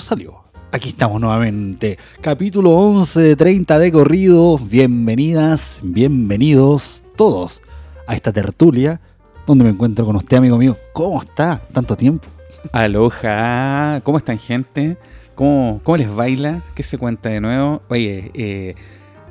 salió. 0.00 0.42
Aquí 0.72 0.88
estamos 0.88 1.20
nuevamente. 1.20 1.98
Capítulo 2.20 2.70
11 2.70 3.20
de 3.20 3.36
30 3.36 3.78
de 3.78 3.92
corrido. 3.92 4.58
Bienvenidas, 4.58 5.80
bienvenidos 5.82 7.02
todos 7.16 7.62
a 8.06 8.14
esta 8.14 8.32
tertulia 8.32 9.00
donde 9.46 9.64
me 9.64 9.70
encuentro 9.70 10.06
con 10.06 10.16
usted, 10.16 10.36
amigo 10.36 10.56
mío. 10.56 10.76
¿Cómo 10.92 11.20
está? 11.20 11.60
Tanto 11.72 11.96
tiempo. 11.96 12.28
Aloha, 12.72 14.00
¿cómo 14.04 14.18
están 14.18 14.38
gente? 14.38 14.96
¿Cómo, 15.34 15.80
cómo 15.82 15.96
les 15.96 16.14
baila? 16.14 16.62
¿Qué 16.74 16.82
se 16.82 16.98
cuenta 16.98 17.30
de 17.30 17.40
nuevo? 17.40 17.82
Oye, 17.88 18.30
eh, 18.34 18.74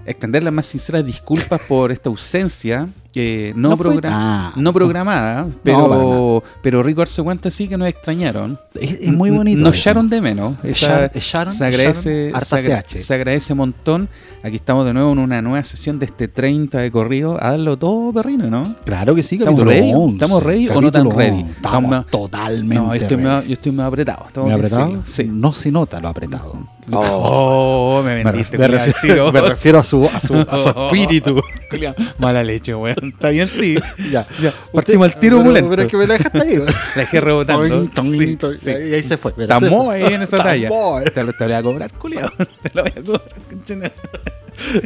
extender 0.06 0.44
las 0.44 0.52
más 0.52 0.66
sinceras 0.66 1.06
disculpas 1.06 1.62
por 1.68 1.92
esta 1.92 2.10
ausencia 2.10 2.90
eh, 3.16 3.54
no, 3.56 3.70
No 3.70 3.78
progra- 3.78 4.10
Ah, 4.12 4.54
no 4.56 4.72
programada, 4.72 5.48
pero, 5.64 6.44
pero 6.62 6.84
Rico 6.84 7.06
se 7.06 7.24
cuenta 7.24 7.50
sí 7.50 7.68
que 7.68 7.78
nos 7.78 7.88
extrañaron. 7.88 8.60
Es, 8.80 8.94
es 9.02 9.12
muy 9.14 9.30
bonito. 9.32 9.60
Nos 9.62 9.78
echaron 9.78 10.10
de 10.10 10.22
menos. 10.22 10.56
Esa- 10.64 11.10
se 11.10 11.66
agradece, 11.66 12.32
harta 12.34 12.58
se, 12.86 13.14
agradece 13.14 13.54
un 13.54 13.58
montón. 13.60 14.10
Aquí 14.44 14.56
estamos 14.58 14.86
de 14.86 14.94
nuevo 14.94 15.12
en 15.12 15.20
una 15.20 15.42
nueva 15.42 15.64
sesión 15.64 16.00
de 16.00 16.06
este 16.06 16.28
30 16.28 16.78
de 16.80 16.92
corrido. 16.92 17.38
A 17.44 17.52
darlo 17.52 17.78
todo, 17.78 18.14
perrino, 18.14 18.50
¿no? 18.50 18.76
Claro 18.86 19.16
que 19.16 19.24
sí, 19.24 19.36
¿Estamos 19.36 19.66
ready? 19.66 19.92
11, 19.94 20.14
¿Estamos 20.16 20.44
ready 20.44 20.70
o 20.70 20.82
no 20.82 20.92
tan 20.92 21.10
ready? 21.12 21.40
11. 21.42 21.52
Estamos 21.52 21.84
Estamos- 21.84 22.06
totalmente 22.08 22.76
No, 22.76 22.88
yo 22.96 23.02
estoy, 23.02 23.18
ready. 23.18 23.28
medio- 23.28 23.44
yo 23.44 23.54
estoy 23.54 23.72
medio 23.72 23.86
apretado. 23.88 24.46
¿Me 24.46 24.54
apretado? 24.54 25.02
Sí. 25.06 25.24
No 25.32 25.52
se 25.54 25.72
nota 25.72 26.00
lo 26.00 26.08
apretado. 26.10 26.58
Oh, 26.92 28.02
me 28.04 28.16
Me, 28.16 28.24
vendiste. 28.24 28.58
me 28.58 28.68
refiero, 28.68 29.32
me 29.34 29.42
refiero 29.42 29.80
a 29.80 29.84
su, 29.84 30.06
a 30.06 30.20
su, 30.20 30.34
a 30.36 30.58
su 30.58 30.70
espíritu. 30.86 31.42
Culiao, 31.70 31.96
Mala 32.18 32.44
leche, 32.44 32.74
weón. 32.74 33.10
Está 33.14 33.30
bien, 33.30 33.48
sí. 33.48 33.78
ya, 34.12 34.26
ya. 34.42 34.54
Partimos 34.74 35.08
al 35.12 35.20
tiro 35.20 35.44
pero, 35.44 35.70
pero 35.70 35.82
es 35.84 35.88
que 35.88 35.98
me 35.98 36.08
la 36.08 36.14
dejaste 36.16 36.42
ahí. 36.42 36.58
La 36.58 36.66
dejé 36.96 37.22
rebotando. 37.22 37.90
Sí, 38.02 38.38
sí. 38.58 38.70
Y 38.70 38.94
ahí 38.94 39.04
se 39.04 39.18
fue. 39.18 39.34
Se- 39.36 39.76
ahí 39.92 40.14
en 40.14 40.22
esa 40.22 40.38
talla. 40.38 40.70
Te 41.14 41.24
lo, 41.24 41.34
te 41.34 41.40
lo 41.40 41.46
voy 41.48 41.54
a 41.54 41.64
cobrar, 41.64 41.94
culiao. 41.94 42.30
Te 42.64 42.72
lo 42.74 42.84
voy 42.84 42.92
a 42.96 43.04
cobrar. 43.04 43.94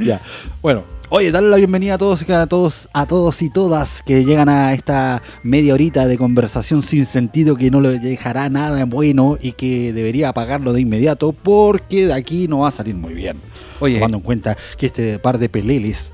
Ya. 0.03 0.21
Bueno, 0.61 0.83
oye, 1.09 1.31
darle 1.31 1.49
la 1.49 1.57
bienvenida 1.57 1.95
a 1.95 1.97
todos 1.97 2.27
y 2.27 2.31
a 2.31 2.45
todos, 2.47 2.89
a 2.93 3.05
todos 3.05 3.41
y 3.41 3.49
todas 3.49 4.03
que 4.03 4.23
llegan 4.23 4.49
a 4.49 4.73
esta 4.73 5.21
media 5.41 5.73
horita 5.73 6.05
de 6.07 6.17
conversación 6.17 6.81
sin 6.81 7.05
sentido 7.05 7.55
que 7.55 7.71
no 7.71 7.81
le 7.81 7.97
dejará 7.99 8.49
nada 8.49 8.85
bueno 8.85 9.37
y 9.41 9.53
que 9.53 9.93
debería 9.93 10.29
apagarlo 10.29 10.73
de 10.73 10.81
inmediato 10.81 11.31
porque 11.31 12.07
de 12.07 12.13
aquí 12.13 12.47
no 12.47 12.59
va 12.59 12.67
a 12.67 12.71
salir 12.71 12.95
muy 12.95 13.13
bien. 13.13 13.37
Oye, 13.79 13.95
Tomando 13.95 14.17
en 14.17 14.23
cuenta 14.23 14.57
que 14.77 14.87
este 14.87 15.17
par 15.19 15.39
de 15.39 15.49
peleles 15.49 16.13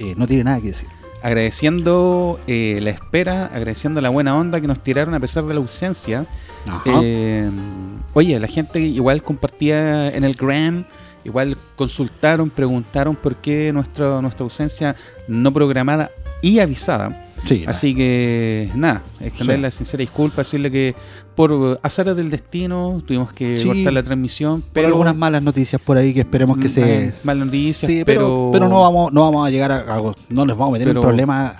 eh, 0.00 0.14
no 0.16 0.26
tiene 0.26 0.44
nada 0.44 0.60
que 0.60 0.68
decir. 0.68 0.88
agradeciendo 1.22 2.40
eh, 2.46 2.78
la 2.80 2.88
espera, 2.88 3.46
agradeciendo 3.52 4.00
la 4.00 4.08
buena 4.08 4.34
onda 4.34 4.58
que 4.58 4.66
nos 4.66 4.82
tiraron 4.82 5.12
a 5.12 5.20
pesar 5.20 5.44
de 5.44 5.52
la 5.52 5.60
ausencia. 5.60 6.24
Eh, 6.86 7.50
oye, 8.14 8.40
la 8.40 8.48
gente 8.48 8.80
igual 8.80 9.22
compartía 9.22 10.08
en 10.08 10.24
el 10.24 10.34
Gram, 10.34 10.86
igual 11.24 11.58
consultaron, 11.76 12.48
preguntaron 12.48 13.14
por 13.14 13.36
qué 13.36 13.72
nuestra, 13.74 14.22
nuestra 14.22 14.44
ausencia 14.44 14.96
no 15.28 15.52
programada 15.52 16.10
y 16.40 16.60
avisada. 16.60 17.29
Sí, 17.46 17.64
Así 17.66 17.94
que 17.94 18.70
nada, 18.74 19.02
extender 19.20 19.56
Sí. 19.56 19.62
la 19.62 19.70
sincera 19.70 20.00
disculpa, 20.02 20.38
decirle 20.38 20.70
que 20.70 20.94
por 21.34 21.80
azares 21.82 22.16
del 22.16 22.28
destino 22.28 23.02
tuvimos 23.06 23.32
que 23.32 23.56
Sí. 23.56 23.66
cortar 23.66 23.92
la 23.94 24.02
transmisión, 24.02 24.62
pero 24.72 24.88
algunas 24.88 25.16
malas 25.16 25.42
noticias 25.42 25.80
por 25.80 25.96
ahí 25.96 26.12
que 26.12 26.20
esperemos 26.20 26.58
que 26.58 26.68
se 26.68 27.14
Mm, 27.22 27.26
malas 27.26 27.46
noticias, 27.46 27.90
pero, 28.04 28.04
pero- 28.04 28.50
pero 28.52 28.68
no 28.68 28.80
vamos 28.82 29.12
no 29.12 29.22
vamos 29.22 29.46
a 29.46 29.50
llegar 29.50 29.72
a, 29.72 29.78
a- 29.96 30.12
no 30.28 30.44
les 30.46 30.56
vamos 30.56 30.68
a 30.68 30.72
meter 30.72 30.88
Pero- 30.88 31.00
en 31.00 31.06
problemas 31.06 31.54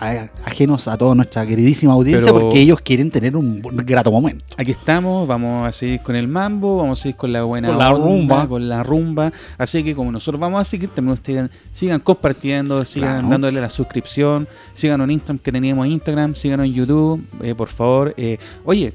ajenos 0.45 0.87
a 0.89 0.99
toda 0.99 1.15
nuestra 1.15 1.47
queridísima 1.47 1.95
audiencia 1.95 2.33
porque 2.33 2.61
ellos 2.61 2.81
quieren 2.83 3.11
tener 3.11 3.37
un 3.37 3.63
grato 3.87 4.11
momento. 4.13 4.45
Aquí 4.59 4.73
estamos, 4.73 5.27
vamos 5.27 5.67
a 5.67 5.73
seguir 5.73 6.03
con 6.03 6.15
el 6.17 6.29
mambo, 6.29 6.79
vamos 6.79 7.01
a 7.01 7.03
seguir 7.03 7.17
con 7.17 7.33
la 7.33 7.43
buena 7.45 7.69
Con 7.69 7.79
la 7.79 7.95
onda, 7.95 8.07
rumba. 8.07 8.49
con 8.49 8.69
la 8.69 8.83
rumba. 8.83 9.33
Así 9.57 9.83
que 9.83 9.95
como 9.95 10.13
nosotros 10.13 10.39
vamos 10.41 10.61
a 10.61 10.65
seguir, 10.65 10.91
también 10.91 11.15
ustedes 11.15 11.31
sigan, 11.31 11.51
sigan 11.73 12.01
compartiendo, 12.01 12.85
sigan 12.85 13.13
Claro. 13.21 13.29
dándole 13.29 13.61
la 13.61 13.71
suscripción, 13.71 14.47
síganos 14.75 15.05
en 15.07 15.13
Instagram 15.13 15.39
que 15.39 15.53
teníamos 15.71 15.87
Instagram, 15.87 16.35
síganos 16.35 16.67
en 16.67 16.75
YouTube, 16.75 17.25
eh, 17.43 17.55
por 17.55 17.69
favor. 17.69 18.15
Eh, 18.17 18.39
oye, 18.65 18.93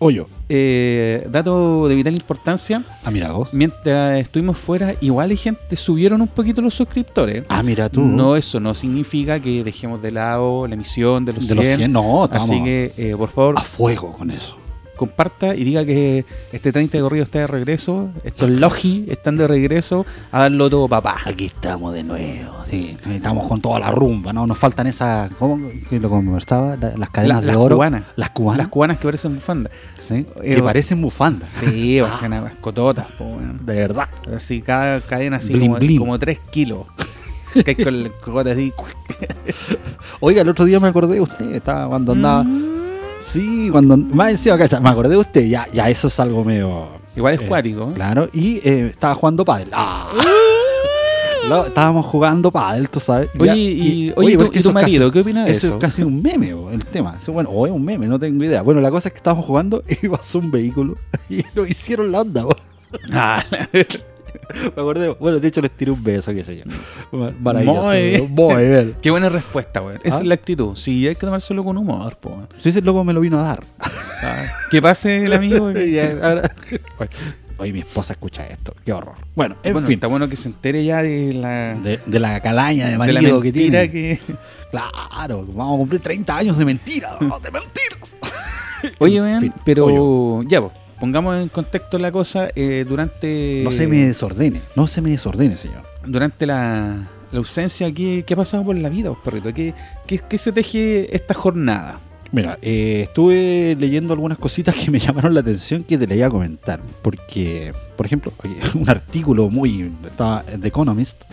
Oye, 0.00 0.24
eh, 0.48 1.26
dato 1.28 1.88
de 1.88 1.96
vital 1.96 2.14
importancia, 2.14 2.84
ah, 3.02 3.10
mira 3.10 3.32
vos. 3.32 3.52
mientras 3.52 4.20
estuvimos 4.20 4.56
fuera, 4.56 4.94
igual 5.00 5.30
hay 5.30 5.36
gente, 5.36 5.74
subieron 5.74 6.20
un 6.20 6.28
poquito 6.28 6.62
los 6.62 6.74
suscriptores. 6.74 7.42
Ah, 7.48 7.64
mira 7.64 7.88
tú. 7.88 8.02
No, 8.02 8.36
eso 8.36 8.60
no 8.60 8.74
significa 8.76 9.40
que 9.40 9.64
dejemos 9.64 10.00
de 10.00 10.12
lado 10.12 10.68
la 10.68 10.74
emisión 10.74 11.24
de 11.24 11.32
los 11.32 11.48
de 11.48 11.54
100. 11.54 11.56
los 11.56 11.76
100, 11.76 11.92
no, 11.92 12.24
estamos 12.26 12.48
Así 12.48 12.62
que, 12.62 12.92
eh, 12.96 13.16
por 13.16 13.28
favor, 13.28 13.58
a 13.58 13.62
fuego 13.62 14.12
con 14.12 14.30
eso. 14.30 14.56
Comparta 14.98 15.54
y 15.54 15.64
diga 15.64 15.82
que 15.86 16.26
este 16.52 16.70
30 16.72 16.98
de 16.98 17.02
corrido 17.02 17.22
está 17.24 17.38
de 17.38 17.46
regreso, 17.46 18.10
estos 18.24 18.50
Logi 18.50 19.06
están 19.08 19.38
de 19.38 19.48
regreso 19.48 20.04
a 20.30 20.40
darlo 20.40 20.68
todo 20.68 20.86
papá. 20.88 21.16
Aquí 21.24 21.46
estamos 21.46 21.94
de 21.94 22.02
nuevo, 22.04 22.54
sí, 22.66 22.98
estamos 23.10 23.48
con 23.48 23.62
toda 23.62 23.78
la 23.80 23.90
rumba, 23.90 24.34
¿no? 24.34 24.46
Nos 24.46 24.58
faltan 24.58 24.86
esas, 24.86 25.30
¿cómo 25.38 25.70
que 25.88 25.98
lo 25.98 26.10
conversaba? 26.10 26.76
La- 26.76 26.94
las 26.96 27.08
cadenas 27.08 27.36
La- 27.36 27.40
de 27.40 27.46
las 27.46 27.56
oro. 27.56 27.76
cubanas. 27.76 28.02
Las 28.16 28.30
cubanas. 28.30 28.58
Las 28.58 28.68
cubanas 28.68 28.98
que 28.98 29.04
parecen 29.04 29.34
bufanda. 29.36 29.70
sí, 29.98 30.26
Eh, 30.42 30.56
que 30.56 30.62
parecen 30.62 31.00
bufandas. 31.00 31.48
Sí, 31.48 31.98
parecen 32.02 32.32
a 32.34 32.52
cototas, 32.60 33.06
weón. 33.18 33.64
De 33.64 33.74
verdad. 33.74 34.08
Así, 34.36 34.60
cada 34.60 35.00
cadena 35.00 35.38
así 35.38 35.52
Blin, 35.54 35.68
como, 35.68 35.78
blin. 35.78 35.98
como 35.98 36.18
3 36.18 36.38
kilos. 36.50 36.86
que 37.54 37.64
hay 37.70 37.76
con 37.76 37.94
el 37.94 38.12
cocote 38.22 38.50
así. 38.50 38.72
Oiga, 40.20 40.42
el 40.42 40.48
otro 40.48 40.64
día 40.64 40.80
me 40.80 40.88
acordé 40.88 41.14
de 41.14 41.20
usted, 41.20 41.52
estaba. 41.54 41.98
Mm. 41.98 42.77
Sí, 43.20 43.68
cuando. 43.70 43.96
Más 43.96 44.30
encima, 44.32 44.56
cacha, 44.58 44.80
me 44.80 44.88
acordé 44.88 45.10
de 45.10 45.16
usted, 45.18 45.44
ya, 45.46 45.66
ya 45.72 45.88
eso 45.90 46.08
es 46.08 46.20
algo 46.20 46.44
medio. 46.44 46.88
Igual 47.16 47.34
es 47.34 47.40
Eh, 47.42 47.46
cuático. 47.46 47.92
Claro, 47.92 48.28
y 48.32 48.56
eh, 48.68 48.88
estaba 48.92 49.14
jugando 49.14 49.44
pádel. 49.44 49.68
Ah. 49.72 50.10
Estábamos 51.66 52.04
jugando 52.04 52.50
pádel, 52.52 52.90
tú 52.90 53.00
sabes. 53.00 53.30
Oye, 53.38 53.46
Ya, 53.46 53.56
y, 53.56 54.12
oye, 54.16 54.36
porque 54.36 54.58
¿y 54.58 54.62
tu 54.62 54.68
es 54.68 54.74
marido 54.74 55.06
casi- 55.06 55.12
qué 55.14 55.20
opina 55.20 55.44
de 55.46 55.50
Eso 55.50 55.66
eso? 55.68 55.74
es 55.76 55.80
casi 55.80 56.02
un 56.02 56.20
meme, 56.20 56.52
bo, 56.52 56.70
el 56.70 56.84
tema. 56.84 57.16
Eso, 57.18 57.32
bueno, 57.32 57.48
o 57.48 57.66
es 57.66 57.72
un 57.72 57.82
meme, 57.82 58.06
no 58.06 58.18
tengo 58.18 58.44
idea. 58.44 58.60
Bueno, 58.60 58.82
la 58.82 58.90
cosa 58.90 59.08
es 59.08 59.14
que 59.14 59.16
estábamos 59.18 59.46
jugando 59.46 59.82
y 60.02 60.08
pasó 60.08 60.40
un 60.40 60.50
vehículo 60.50 60.96
y 61.30 61.42
lo 61.54 61.64
hicieron 61.66 62.12
la 62.12 62.20
onda. 62.20 62.44
bo. 62.44 62.54
Ah, 63.12 63.42
Me 64.76 64.82
acordé, 64.82 65.08
bueno, 65.08 65.38
de 65.40 65.48
hecho 65.48 65.60
les 65.60 65.70
tiré 65.70 65.90
un 65.90 66.02
beso, 66.02 66.32
qué 66.32 66.42
sé 66.42 66.58
yo. 66.58 66.64
Maravilloso. 67.40 67.88
Muy. 67.88 68.22
Muy 68.28 68.68
bien. 68.68 68.94
qué 69.02 69.10
buena 69.10 69.28
respuesta, 69.28 69.82
weón. 69.82 70.00
Esa 70.04 70.16
¿Ah? 70.16 70.20
es 70.20 70.26
la 70.26 70.34
actitud. 70.34 70.76
Sí, 70.76 71.06
hay 71.06 71.14
que 71.14 71.20
tomárselo 71.20 71.64
con 71.64 71.76
humor, 71.76 72.16
po. 72.16 72.46
Sí, 72.58 72.70
ese 72.70 72.80
loco 72.80 73.04
me 73.04 73.12
lo 73.12 73.20
vino 73.20 73.38
a 73.38 73.42
dar. 73.42 73.64
Ah, 73.80 74.44
que 74.70 74.80
pase 74.82 75.24
el 75.24 75.32
amigo. 75.32 75.72
Oye, 77.60 77.72
mi 77.72 77.80
esposa 77.80 78.12
escucha 78.12 78.46
esto. 78.46 78.72
Qué 78.84 78.92
horror. 78.92 79.16
Bueno, 79.34 79.56
en 79.64 79.72
bueno, 79.72 79.88
fin. 79.88 79.94
está 79.94 80.06
bueno 80.06 80.28
que 80.28 80.36
se 80.36 80.48
entere 80.48 80.84
ya 80.84 81.02
de 81.02 81.32
la, 81.32 81.74
De, 81.74 81.98
de 82.06 82.20
la 82.20 82.40
calaña 82.40 82.84
de 82.84 82.92
de 82.92 82.98
la 82.98 83.04
marido 83.04 83.40
que 83.40 83.52
mentira 83.52 83.80
tiene. 83.90 83.92
que... 83.92 84.20
Claro, 84.70 85.44
vamos 85.48 85.74
a 85.74 85.78
cumplir 85.78 86.00
30 86.00 86.36
años 86.36 86.56
de 86.56 86.64
mentira. 86.64 87.16
De 87.18 87.50
mentiras. 87.50 88.16
Oye, 88.98 89.40
fin, 89.40 89.52
pero 89.64 89.86
oye. 89.86 90.46
ya, 90.48 90.60
pues, 90.60 90.72
pongamos 91.00 91.36
en 91.40 91.48
contexto 91.48 91.98
la 91.98 92.10
cosa. 92.12 92.48
eh, 92.54 92.84
durante 92.88 93.62
No 93.64 93.70
se 93.72 93.86
me 93.86 93.98
desordene. 94.06 94.62
No 94.76 94.86
se 94.86 95.00
me 95.02 95.10
desordene, 95.10 95.56
señor. 95.56 95.82
durante 96.06 96.46
la, 96.46 97.08
la 97.32 97.38
ausencia, 97.38 97.92
¿qué, 97.92 98.24
¿qué 98.26 98.34
ha 98.34 98.36
pasado 98.36 98.64
por 98.64 98.76
la 98.76 98.88
vida, 98.88 99.10
vos, 99.10 99.18
perrito? 99.24 99.52
¿Qué, 99.52 99.74
qué, 100.06 100.18
qué 100.18 100.38
se 100.38 100.52
teje 100.52 101.14
esta 101.14 101.34
jornada? 101.34 102.00
Mira, 102.30 102.58
eh, 102.60 103.04
estuve 103.04 103.74
leyendo 103.80 104.12
algunas 104.12 104.36
cositas 104.36 104.74
que 104.74 104.90
me 104.90 104.98
llamaron 104.98 105.32
la 105.32 105.40
atención 105.40 105.82
que 105.82 105.96
te 105.96 106.06
le 106.06 106.16
iba 106.16 106.26
a 106.26 106.30
comentar. 106.30 106.78
Porque, 107.00 107.72
por 107.96 108.04
ejemplo, 108.04 108.32
un 108.74 108.90
artículo 108.90 109.48
muy. 109.48 109.90
Estaba 110.04 110.42
The 110.42 110.68
Economist. 110.68 111.24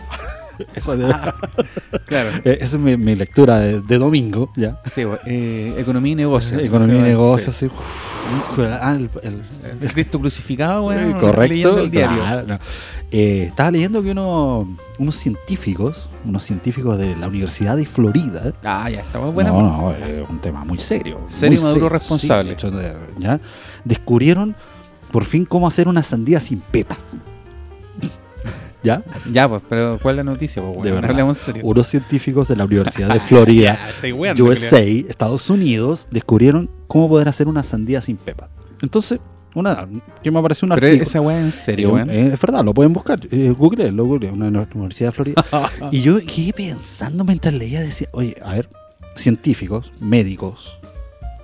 Eso 0.74 0.96
de- 0.96 1.06
Claro. 2.06 2.30
eh, 2.44 2.58
esa 2.60 2.76
es 2.76 2.82
mi, 2.82 2.96
mi 2.96 3.14
lectura 3.16 3.58
de, 3.58 3.80
de 3.80 3.98
domingo, 3.98 4.52
¿ya? 4.56 4.80
Sí, 4.86 5.02
eh, 5.26 5.74
economía 5.78 6.12
y 6.12 6.16
negocio. 6.16 6.58
Economía 6.58 6.98
y 6.98 7.02
negocios, 7.02 7.54
sí. 7.56 7.66
Uf, 7.66 8.58
ah, 8.58 8.92
el- 8.96 9.10
el- 9.22 9.42
El 9.80 9.92
Cristo 9.92 10.18
crucificado, 10.20 10.84
weón. 10.86 11.10
Eh, 11.10 11.16
Correcto. 11.20 11.78
El 11.80 11.90
diario. 11.90 12.18
claro, 12.18 12.46
no. 12.46 12.58
Eh, 13.12 13.44
estaba 13.48 13.70
leyendo 13.70 14.02
que 14.02 14.10
uno- 14.10 14.68
unos 14.98 15.14
científicos, 15.14 16.08
unos 16.24 16.42
científicos 16.42 16.98
de 16.98 17.14
la 17.16 17.28
Universidad 17.28 17.76
de 17.76 17.86
Florida, 17.86 18.52
Ah, 18.64 18.90
ya, 18.90 19.00
estamos 19.00 19.32
buena. 19.32 19.50
no, 19.50 19.62
no, 19.62 19.92
es 19.92 20.28
un 20.28 20.40
tema 20.40 20.64
muy 20.64 20.78
serio. 20.78 21.20
Serio, 21.28 21.60
muy 21.60 21.68
maduro, 21.68 21.88
responsable. 21.88 22.56
sí, 22.58 22.70
de 22.70 22.88
hecho, 22.88 23.00
¿ya? 23.18 23.40
Descubrieron 23.84 24.56
por 25.12 25.24
fin 25.24 25.44
cómo 25.44 25.68
hacer 25.68 25.86
una 25.86 26.02
sandía 26.02 26.40
sin 26.40 26.58
pepas. 26.60 27.16
¿Ya? 28.86 29.02
Ya, 29.32 29.48
pues, 29.48 29.62
pero 29.68 29.98
¿cuál 30.00 30.18
es 30.18 30.24
la 30.24 30.30
noticia? 30.32 30.62
Pues, 30.62 30.74
De 30.74 30.80
weón? 30.90 30.94
verdad. 30.96 31.10
Hablemos 31.10 31.38
en 31.38 31.44
serio. 31.44 31.62
Unos 31.64 31.86
científicos 31.88 32.46
de 32.48 32.56
la 32.56 32.64
Universidad 32.64 33.08
de 33.12 33.18
Florida, 33.28 33.78
Ya, 34.02 34.42
USA, 34.44 34.80
Estados 34.80 35.50
Unidos, 35.50 36.06
descubrieron 36.10 36.70
cómo 36.86 37.08
poder 37.08 37.28
hacer 37.28 37.48
una 37.48 37.62
sandía 37.62 38.00
sin 38.00 38.16
pepas. 38.16 38.48
Entonces, 38.82 39.18
una 39.54 39.88
que 40.22 40.30
me 40.30 40.38
apareció 40.38 40.66
un 40.66 40.74
Pero 40.74 40.86
artículo. 40.86 41.02
esa 41.02 41.20
weá 41.22 41.40
en 41.40 41.50
serio, 41.52 41.98
Eh, 41.98 42.04
eh, 42.08 42.30
es 42.34 42.40
verdad, 42.40 42.62
lo 42.64 42.74
pueden 42.74 42.92
buscar. 42.92 43.18
Eh, 43.30 43.54
Google, 43.56 43.90
lo 43.90 44.04
Google, 44.04 44.30
una 44.30 44.48
universidad 44.48 45.08
de 45.08 45.12
Florida. 45.12 45.44
y 45.90 46.02
yo 46.02 46.18
quedé 46.20 46.52
pensando 46.52 47.24
mientras 47.24 47.54
leía, 47.54 47.80
decía, 47.80 48.08
oye, 48.12 48.36
a 48.44 48.52
ver, 48.52 48.68
científicos, 49.14 49.92
médicos, 49.98 50.78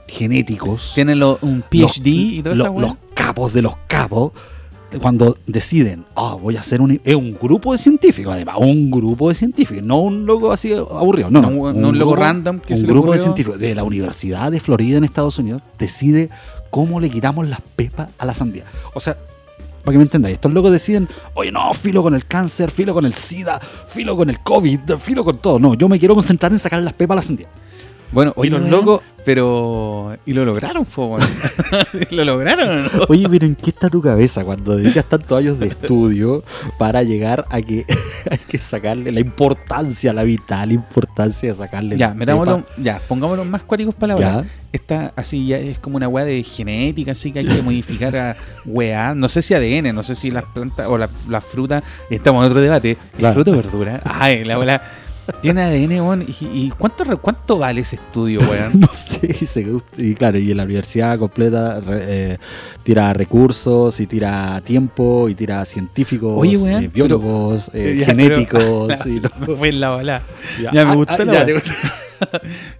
genéticos, 0.06 0.92
Tienen 0.94 1.18
lo- 1.18 1.38
un 1.42 1.62
PhD 1.62 2.06
y 2.08 2.42
toda 2.42 2.54
lo- 2.54 2.64
esa 2.64 2.70
weá. 2.70 2.86
los 2.88 2.96
capos 3.14 3.52
de 3.52 3.62
los 3.62 3.74
capos, 3.88 4.32
cuando 5.00 5.36
deciden, 5.46 6.04
ah, 6.16 6.36
voy 6.40 6.56
a 6.56 6.60
hacer 6.60 6.80
un, 6.80 7.00
es 7.04 7.14
un 7.14 7.34
grupo 7.34 7.72
de 7.72 7.78
científicos, 7.78 8.32
además, 8.34 8.56
un 8.58 8.90
grupo 8.90 9.28
de 9.28 9.34
científicos, 9.34 9.82
no 9.82 10.00
un 10.00 10.26
loco 10.26 10.52
así 10.52 10.72
aburrido, 10.72 11.30
no, 11.30 11.42
no, 11.42 11.50
No, 11.50 11.72
no 11.72 11.88
un 11.90 11.98
loco 11.98 12.16
random 12.16 12.60
que 12.60 12.74
un 12.74 12.80
se 12.80 12.86
le 12.86 12.92
grupo 12.92 13.12
de 13.12 13.18
científicos 13.18 13.58
de 13.58 13.74
la 13.74 13.84
Universidad 13.84 14.50
de 14.50 14.60
Florida 14.60 14.98
en 14.98 15.04
Estados 15.04 15.38
Unidos 15.38 15.62
decide 15.78 16.30
cómo 16.70 17.00
le 17.00 17.10
quitamos 17.10 17.46
las 17.48 17.60
pepas 17.76 18.08
a 18.18 18.24
la 18.24 18.34
sandía. 18.34 18.64
O 18.94 19.00
sea, 19.00 19.16
para 19.84 19.92
que 19.92 19.98
me 19.98 20.04
entendáis, 20.04 20.34
estos 20.34 20.52
locos 20.52 20.70
deciden, 20.70 21.08
oye, 21.34 21.50
no, 21.50 21.72
filo 21.74 22.02
con 22.02 22.14
el 22.14 22.26
cáncer, 22.26 22.70
filo 22.70 22.94
con 22.94 23.04
el 23.04 23.14
SIDA, 23.14 23.60
filo 23.86 24.16
con 24.16 24.30
el 24.30 24.40
COVID, 24.40 24.96
filo 24.98 25.24
con 25.24 25.38
todo. 25.38 25.58
No, 25.58 25.74
yo 25.74 25.88
me 25.88 25.98
quiero 25.98 26.14
concentrar 26.14 26.52
en 26.52 26.58
sacar 26.58 26.80
las 26.82 26.92
pepas 26.92 27.16
a 27.16 27.16
la 27.16 27.22
sandía. 27.22 27.48
Bueno, 28.12 28.32
oye, 28.36 28.50
los 28.50 28.60
locos- 28.68 29.02
Pero. 29.24 30.16
Y 30.26 30.32
lo 30.32 30.44
lograron, 30.44 30.84
weón. 30.96 31.20
¿Lo 32.10 32.24
lograron 32.24 32.84
no? 32.84 32.90
Oye, 33.08 33.28
pero 33.28 33.46
¿en 33.46 33.54
qué 33.54 33.70
está 33.70 33.88
tu 33.88 34.02
cabeza 34.02 34.44
cuando 34.44 34.76
dedicas 34.76 35.04
tantos 35.04 35.38
años 35.38 35.58
de 35.60 35.68
estudio 35.68 36.42
para 36.78 37.02
llegar 37.04 37.46
a 37.50 37.62
que 37.62 37.84
hay 38.30 38.38
que 38.48 38.58
sacarle 38.58 39.12
la 39.12 39.20
importancia, 39.20 40.12
la 40.12 40.24
vital 40.24 40.72
importancia 40.72 41.50
de 41.50 41.54
sacarle 41.56 41.96
Ya, 41.96 42.14
metámoslo, 42.14 42.64
ya, 42.78 43.00
pongámoslo 43.08 43.44
más 43.44 43.62
cuáticos 43.62 43.94
para 43.94 44.14
la 44.14 44.20
Ya. 44.20 44.36
hora. 44.38 44.46
Esta 44.72 45.12
así 45.16 45.46
ya 45.46 45.58
es 45.58 45.78
como 45.78 45.96
una 45.98 46.08
weá 46.08 46.24
de 46.24 46.42
genética, 46.42 47.12
así 47.12 47.30
que 47.30 47.40
hay 47.40 47.46
que 47.46 47.62
modificar 47.62 48.16
a 48.16 48.34
weá. 48.66 49.14
No 49.14 49.28
sé 49.28 49.42
si 49.42 49.54
ADN, 49.54 49.94
no 49.94 50.02
sé 50.02 50.14
si 50.14 50.30
las 50.30 50.44
plantas 50.44 50.88
o 50.88 50.98
las 50.98 51.10
las 51.28 51.44
frutas. 51.44 51.84
Estamos 52.10 52.44
en 52.44 52.50
otro 52.50 52.60
debate. 52.62 52.92
¿Es 52.92 52.98
Claro. 53.18 53.34
fruta 53.34 53.50
o 53.52 53.54
verdura? 53.56 54.00
Ay, 54.04 54.44
la 54.44 54.58
weá. 54.58 54.82
Tiene 55.40 55.62
ADN, 55.62 55.92
weón. 56.00 56.22
¿Y, 56.22 56.36
y 56.40 56.70
cuánto, 56.76 57.04
cuánto 57.20 57.58
vale 57.58 57.80
ese 57.82 57.96
estudio, 57.96 58.40
weón? 58.50 58.80
No 58.80 58.88
sé, 58.92 59.28
y, 59.28 59.46
se- 59.46 59.66
y 59.96 60.14
claro, 60.14 60.38
y 60.38 60.50
en 60.50 60.56
la 60.56 60.64
universidad 60.64 61.18
completa 61.18 61.80
re- 61.80 62.32
eh, 62.32 62.38
tira 62.82 63.12
recursos, 63.12 63.98
y 64.00 64.06
tira 64.06 64.60
tiempo, 64.64 65.28
y 65.28 65.34
tira 65.34 65.64
científicos, 65.64 66.34
Oye, 66.36 66.56
weón, 66.56 66.84
eh, 66.84 66.88
biólogos, 66.88 67.70
eh, 67.74 67.96
Ya, 68.00 68.06
genéticos, 68.06 68.92
pero- 69.04 69.10
y 69.14 69.20
todo. 69.20 69.56
Fue 69.56 69.72
la 69.72 69.90
bala. 69.90 70.22
Ya, 70.60 70.72
me 70.72 70.80
Ah, 70.80 70.94
gustó 70.94 71.14
ah, 71.18 71.24
la 71.24 71.46
ya, 71.46 71.52
gustó. 71.54 71.70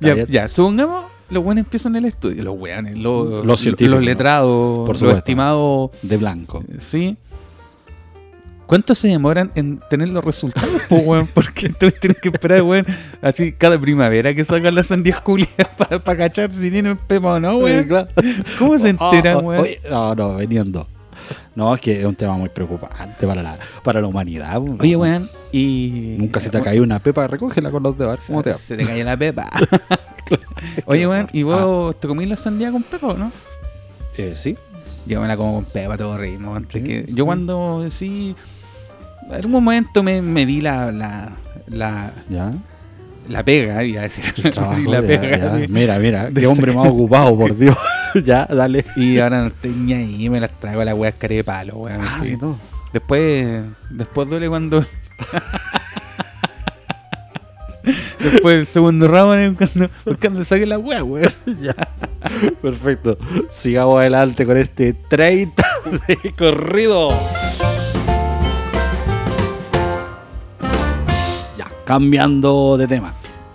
Ya, 0.00 0.26
ya, 0.28 0.48
supongamos, 0.48 1.04
los 1.30 1.42
weones 1.44 1.64
empiezan 1.64 1.96
el 1.96 2.04
estudio. 2.04 2.42
Los 2.44 2.54
weones, 2.58 2.96
los, 2.98 3.44
Los 3.44 3.64
los 3.66 4.02
letrados, 4.02 4.80
Por 4.80 4.88
los 4.90 4.98
supuesto. 4.98 5.18
estimados. 5.18 5.90
De 6.02 6.16
blanco. 6.16 6.62
Sí. 6.78 7.16
¿Cuánto 8.72 8.94
se 8.94 9.08
demoran 9.08 9.50
en 9.54 9.80
tener 9.90 10.08
los 10.08 10.24
resultados, 10.24 10.80
po, 10.88 10.96
weón? 10.96 11.26
Porque 11.34 11.66
entonces 11.66 12.00
tienes 12.00 12.16
que 12.22 12.30
esperar, 12.30 12.62
weón, 12.62 12.86
así 13.20 13.52
cada 13.52 13.78
primavera 13.78 14.32
que 14.34 14.46
salgan 14.46 14.74
las 14.74 14.86
sandías 14.86 15.20
culiadas 15.20 15.68
para, 15.76 15.98
para 15.98 16.16
cachar 16.16 16.50
si 16.50 16.70
tienen 16.70 16.96
pepa 16.96 17.34
o 17.34 17.38
no, 17.40 17.58
weón. 17.58 17.86
¿Cómo 18.58 18.78
se 18.78 18.88
enteran, 18.88 19.36
Ah, 19.36 19.40
weón? 19.40 19.60
oye, 19.60 19.78
No, 19.90 20.14
no, 20.14 20.34
veniendo. 20.36 20.88
No, 21.54 21.74
es 21.74 21.82
que 21.82 22.00
es 22.00 22.06
un 22.06 22.14
tema 22.16 22.34
muy 22.38 22.48
preocupante 22.48 23.26
para 23.26 23.42
la, 23.42 23.58
para 23.84 24.00
la 24.00 24.06
humanidad. 24.06 24.58
weón. 24.58 24.78
Oye, 24.80 24.96
weón, 24.96 25.28
y... 25.52 26.16
Nunca 26.18 26.40
se 26.40 26.48
te 26.48 26.56
ha 26.56 26.62
caído 26.62 26.82
una 26.82 26.98
pepa, 26.98 27.26
recógela 27.26 27.70
con 27.70 27.82
los 27.82 27.98
dedos. 27.98 28.20
¿Cómo 28.26 28.42
te? 28.42 28.54
Se 28.54 28.74
te 28.78 28.86
cae 28.86 29.04
la 29.04 29.18
pepa. 29.18 29.50
Oye, 30.86 31.06
weón, 31.06 31.28
¿y 31.34 31.42
vos 31.42 31.98
te 32.00 32.08
comís 32.08 32.26
la 32.26 32.36
sandía 32.36 32.72
con 32.72 32.82
pepa 32.82 33.08
o 33.08 33.16
no? 33.18 33.32
Eh, 34.16 34.32
sí. 34.34 34.56
Yo 35.04 35.20
me 35.20 35.28
la 35.28 35.36
como 35.36 35.56
con 35.56 35.64
pepa 35.66 35.94
a 35.94 35.98
todo 35.98 36.16
ritmo. 36.16 36.54
Antes 36.54 36.80
Sí. 36.82 36.88
que, 36.88 37.04
yo 37.12 37.26
cuando 37.26 37.84
sí... 37.90 38.34
En 39.30 39.44
un 39.46 39.50
momento 39.50 40.02
me, 40.02 40.20
me 40.22 40.44
di 40.46 40.60
la, 40.60 40.92
la, 40.92 41.32
la, 41.68 42.12
Ya. 42.28 42.50
la 43.28 43.44
pega, 43.44 43.82
iba 43.84 44.00
a 44.00 44.02
decir. 44.04 44.24
El 44.36 44.50
trabajo. 44.50 44.78
Y 44.80 44.84
la 44.84 45.00
ya, 45.00 45.06
pega. 45.06 45.36
ya. 45.38 45.48
de- 45.50 45.68
Mira, 45.68 45.98
mira. 45.98 46.30
de 46.30 46.40
Qué 46.40 46.46
hombre 46.46 46.72
más 46.72 46.88
ocupado, 46.88 47.36
por 47.36 47.56
Dios. 47.58 47.76
ya, 48.24 48.46
dale. 48.46 48.84
Y 48.96 49.18
ahora 49.18 49.40
no 49.40 49.46
estoy 49.48 49.70
ni 49.72 49.92
ahí, 49.94 50.28
me 50.28 50.40
las 50.40 50.50
traigo 50.60 50.80
a 50.82 50.84
la 50.84 50.94
wea 50.94 51.12
care 51.12 51.36
de 51.36 51.44
palo, 51.44 51.76
weón. 51.78 52.00
Ah, 52.02 52.20
sí. 52.22 52.36
todo. 52.36 52.58
Después, 52.92 53.62
después 53.90 54.28
duele 54.28 54.48
cuando. 54.50 54.84
después 58.20 58.54
el 58.54 58.66
segundo 58.66 59.08
round 59.08 59.56
cuando, 59.56 59.88
cuando 60.20 60.44
saque 60.44 60.66
la 60.66 60.78
wea, 60.78 61.02
weón. 61.02 61.32
Ya. 61.62 61.74
Perfecto. 62.60 63.16
Sigamos 63.50 63.98
adelante 64.00 64.44
con 64.44 64.56
este 64.58 64.92
30 64.92 65.66
de 66.06 66.32
corrido. 66.36 67.10
Cambiando 71.92 72.76
de 72.78 72.86
tema. 72.86 73.14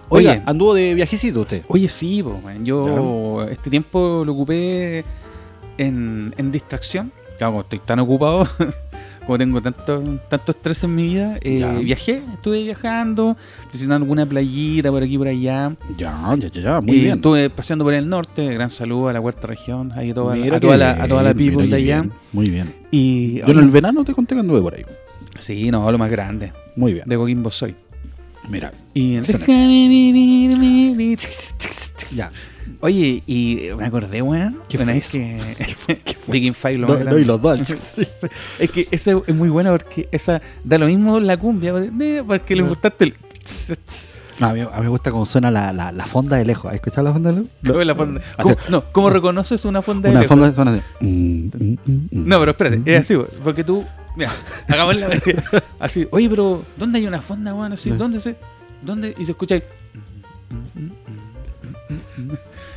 Oye, 0.09 0.29
Oye. 0.29 0.41
anduvo 0.45 0.73
de 0.73 0.93
viajecito 0.95 1.41
usted. 1.41 1.63
Oye, 1.67 1.87
sí, 1.89 2.23
po. 2.23 2.39
Yo 2.63 3.43
este 3.49 3.69
tiempo 3.69 4.23
lo 4.25 4.31
ocupé 4.33 5.03
en, 5.77 6.33
en 6.37 6.51
distracción. 6.51 7.11
Claro, 7.37 7.51
como 7.53 7.61
estoy 7.61 7.79
tan 7.79 7.99
ocupado, 7.99 8.47
como 9.25 9.37
tengo 9.37 9.61
tanto, 9.61 10.01
tanto 10.29 10.51
estrés 10.51 10.83
en 10.85 10.95
mi 10.95 11.03
vida, 11.03 11.37
eh, 11.41 11.81
viajé, 11.83 12.23
estuve 12.33 12.63
viajando, 12.63 13.37
visitando 13.71 13.95
alguna 13.97 14.25
playita 14.25 14.89
por 14.91 15.03
aquí 15.03 15.15
y 15.15 15.17
por 15.19 15.27
allá. 15.27 15.75
Ya, 15.97 16.35
ya, 16.39 16.47
ya, 16.47 16.61
ya, 16.61 16.81
muy 16.81 16.95
Y 16.95 16.99
bien. 17.01 17.15
Estuve 17.17 17.49
paseando 17.51 17.85
por 17.85 17.93
el 17.93 18.07
norte, 18.09 18.51
gran 18.53 18.69
saludo 18.71 19.09
a 19.09 19.13
la 19.13 19.21
cuarta 19.21 19.45
región, 19.47 19.91
ahí 19.95 20.11
a 20.11 20.13
toda, 20.15 20.35
la- 20.35 20.55
a 20.55 20.59
toda 20.59 20.77
la, 20.77 20.91
a 21.03 21.07
toda 21.07 21.21
la 21.23 21.33
people 21.35 21.67
de 21.67 21.75
allá. 21.75 22.01
bien. 22.01 22.13
Muy 22.33 22.49
bien. 22.49 22.73
Y 22.91 23.39
Yo 23.41 23.47
en 23.53 23.59
el 23.59 23.69
verano 23.69 24.03
te 24.03 24.13
conté 24.13 24.33
que 24.35 24.41
anduve 24.41 24.61
por 24.61 24.73
ahí. 24.73 24.85
sí, 25.37 25.69
no, 25.69 25.91
lo 25.91 25.97
más 25.99 26.09
grande. 26.09 26.53
Muy 26.75 26.93
bien. 26.93 27.03
De 27.07 27.17
Coquimbo 27.17 27.51
soy. 27.51 27.75
Mira. 28.47 28.73
Y. 28.93 29.19
Ya. 32.15 32.31
Oye, 32.79 33.23
y 33.25 33.69
me 33.77 33.85
acordé, 33.85 34.21
weón, 34.21 34.59
¿Qué 34.69 34.77
una 34.77 34.85
fue 34.85 34.93
vez 34.93 35.15
eso? 35.15 35.17
que 35.17 36.17
Viking 36.27 36.53
Fire 36.53 36.79
lo 36.79 36.87
No, 36.87 36.93
más 36.93 37.05
no, 37.05 37.17
y 37.17 37.25
los 37.25 37.41
dos. 37.41 37.59
Es 38.59 38.71
que 38.71 38.87
esa 38.91 39.19
es 39.25 39.35
muy 39.35 39.49
buena 39.49 39.71
porque 39.71 40.07
esa 40.11 40.41
da 40.63 40.77
lo 40.77 40.85
mismo 40.85 41.19
la 41.19 41.37
cumbia, 41.37 41.73
porque 41.73 42.23
porque 42.25 42.53
importante 42.55 43.05
es 43.05 43.69
el 43.71 43.77
No, 44.39 44.47
a, 44.47 44.53
mí, 44.53 44.61
a 44.61 44.65
mí 44.77 44.81
me 44.83 44.89
gusta 44.89 45.11
cómo 45.11 45.25
suena 45.25 45.49
la, 45.51 45.73
la, 45.73 45.91
la 45.91 46.05
fonda 46.05 46.37
de 46.37 46.45
lejos. 46.45 46.69
¿Has 46.69 46.75
escuchado 46.75 47.03
la 47.03 47.13
fonda 47.13 47.31
de 47.31 47.37
lejos? 47.37 47.51
No, 47.61 47.83
la 47.83 47.95
fonda- 47.95 48.21
¿Cómo, 48.41 48.55
no, 48.69 48.83
¿cómo 48.91 49.09
reconoces 49.09 49.65
una 49.65 49.81
fonda 49.81 50.07
de 50.09 50.11
Una 50.11 50.19
lejos? 50.21 50.37
fonda 50.37 50.53
suena 50.53 50.71
así. 50.71 50.81
No, 52.11 52.39
pero 52.39 52.51
espérate, 52.51 52.81
es 52.85 53.01
así, 53.01 53.15
porque 53.43 53.63
tú, 53.63 53.83
mira, 54.15 54.31
hagamos 54.67 54.95
la 54.97 55.09
así, 55.79 56.07
oye, 56.11 56.29
pero 56.29 56.63
¿dónde 56.77 56.99
hay 56.99 57.07
una 57.07 57.21
fonda, 57.21 57.53
weón? 57.53 57.73
Así. 57.73 57.89
¿dónde 57.91 58.19
se, 58.19 58.35
dónde? 58.81 59.15
Y 59.17 59.25
se 59.25 59.31
escucha 59.31 59.55
ahí. 59.55 59.63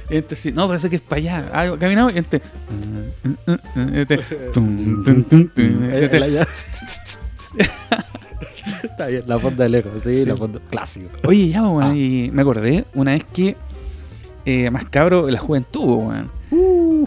Y 0.08 0.16
entonces, 0.16 0.38
sí, 0.40 0.52
no, 0.52 0.66
parece 0.66 0.90
que 0.90 0.96
es 0.96 1.02
para 1.02 1.18
allá. 1.20 1.50
Ah, 1.52 1.76
caminamos 1.78 2.12
y 2.14 2.18
este. 2.18 2.42
este, 3.94 4.14
este. 6.04 6.46
Está 9.00 9.06
bien, 9.12 9.24
la 9.26 9.38
fonda 9.38 9.64
de 9.64 9.70
lejos, 9.70 9.92
sí, 10.02 10.14
Sí. 10.14 10.24
la 10.26 10.36
fonda 10.36 10.60
clásico. 10.70 11.08
Oye, 11.26 11.48
ya, 11.48 11.62
weón, 11.62 11.90
Ah. 11.92 11.96
y 11.96 12.30
me 12.32 12.42
acordé 12.42 12.84
una 12.94 13.12
vez 13.12 13.24
que, 13.32 13.56
eh, 14.44 14.70
más 14.70 14.84
cabro, 14.86 15.28
la 15.30 15.38
juventud, 15.38 15.84
weón. 16.06 16.30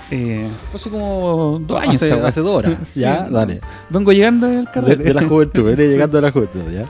Eh, 0.10 0.48
hace 0.74 0.90
como 0.90 1.60
dos 1.68 1.82
años. 1.82 2.02
hace, 2.02 2.42
dos 2.42 2.56
horas. 2.56 2.78
Sí. 2.86 3.02
Ya, 3.02 3.28
dale. 3.30 3.60
Vengo 3.90 4.12
llegando 4.12 4.48
De, 4.48 4.66
carrete. 4.74 5.04
de 5.04 5.14
la 5.14 5.24
juventud, 5.24 5.70
Sí. 5.78 5.82
llegando 5.84 6.18
a 6.18 6.22
la 6.22 6.32
juventud, 6.32 6.62
¿ya? 6.72 6.86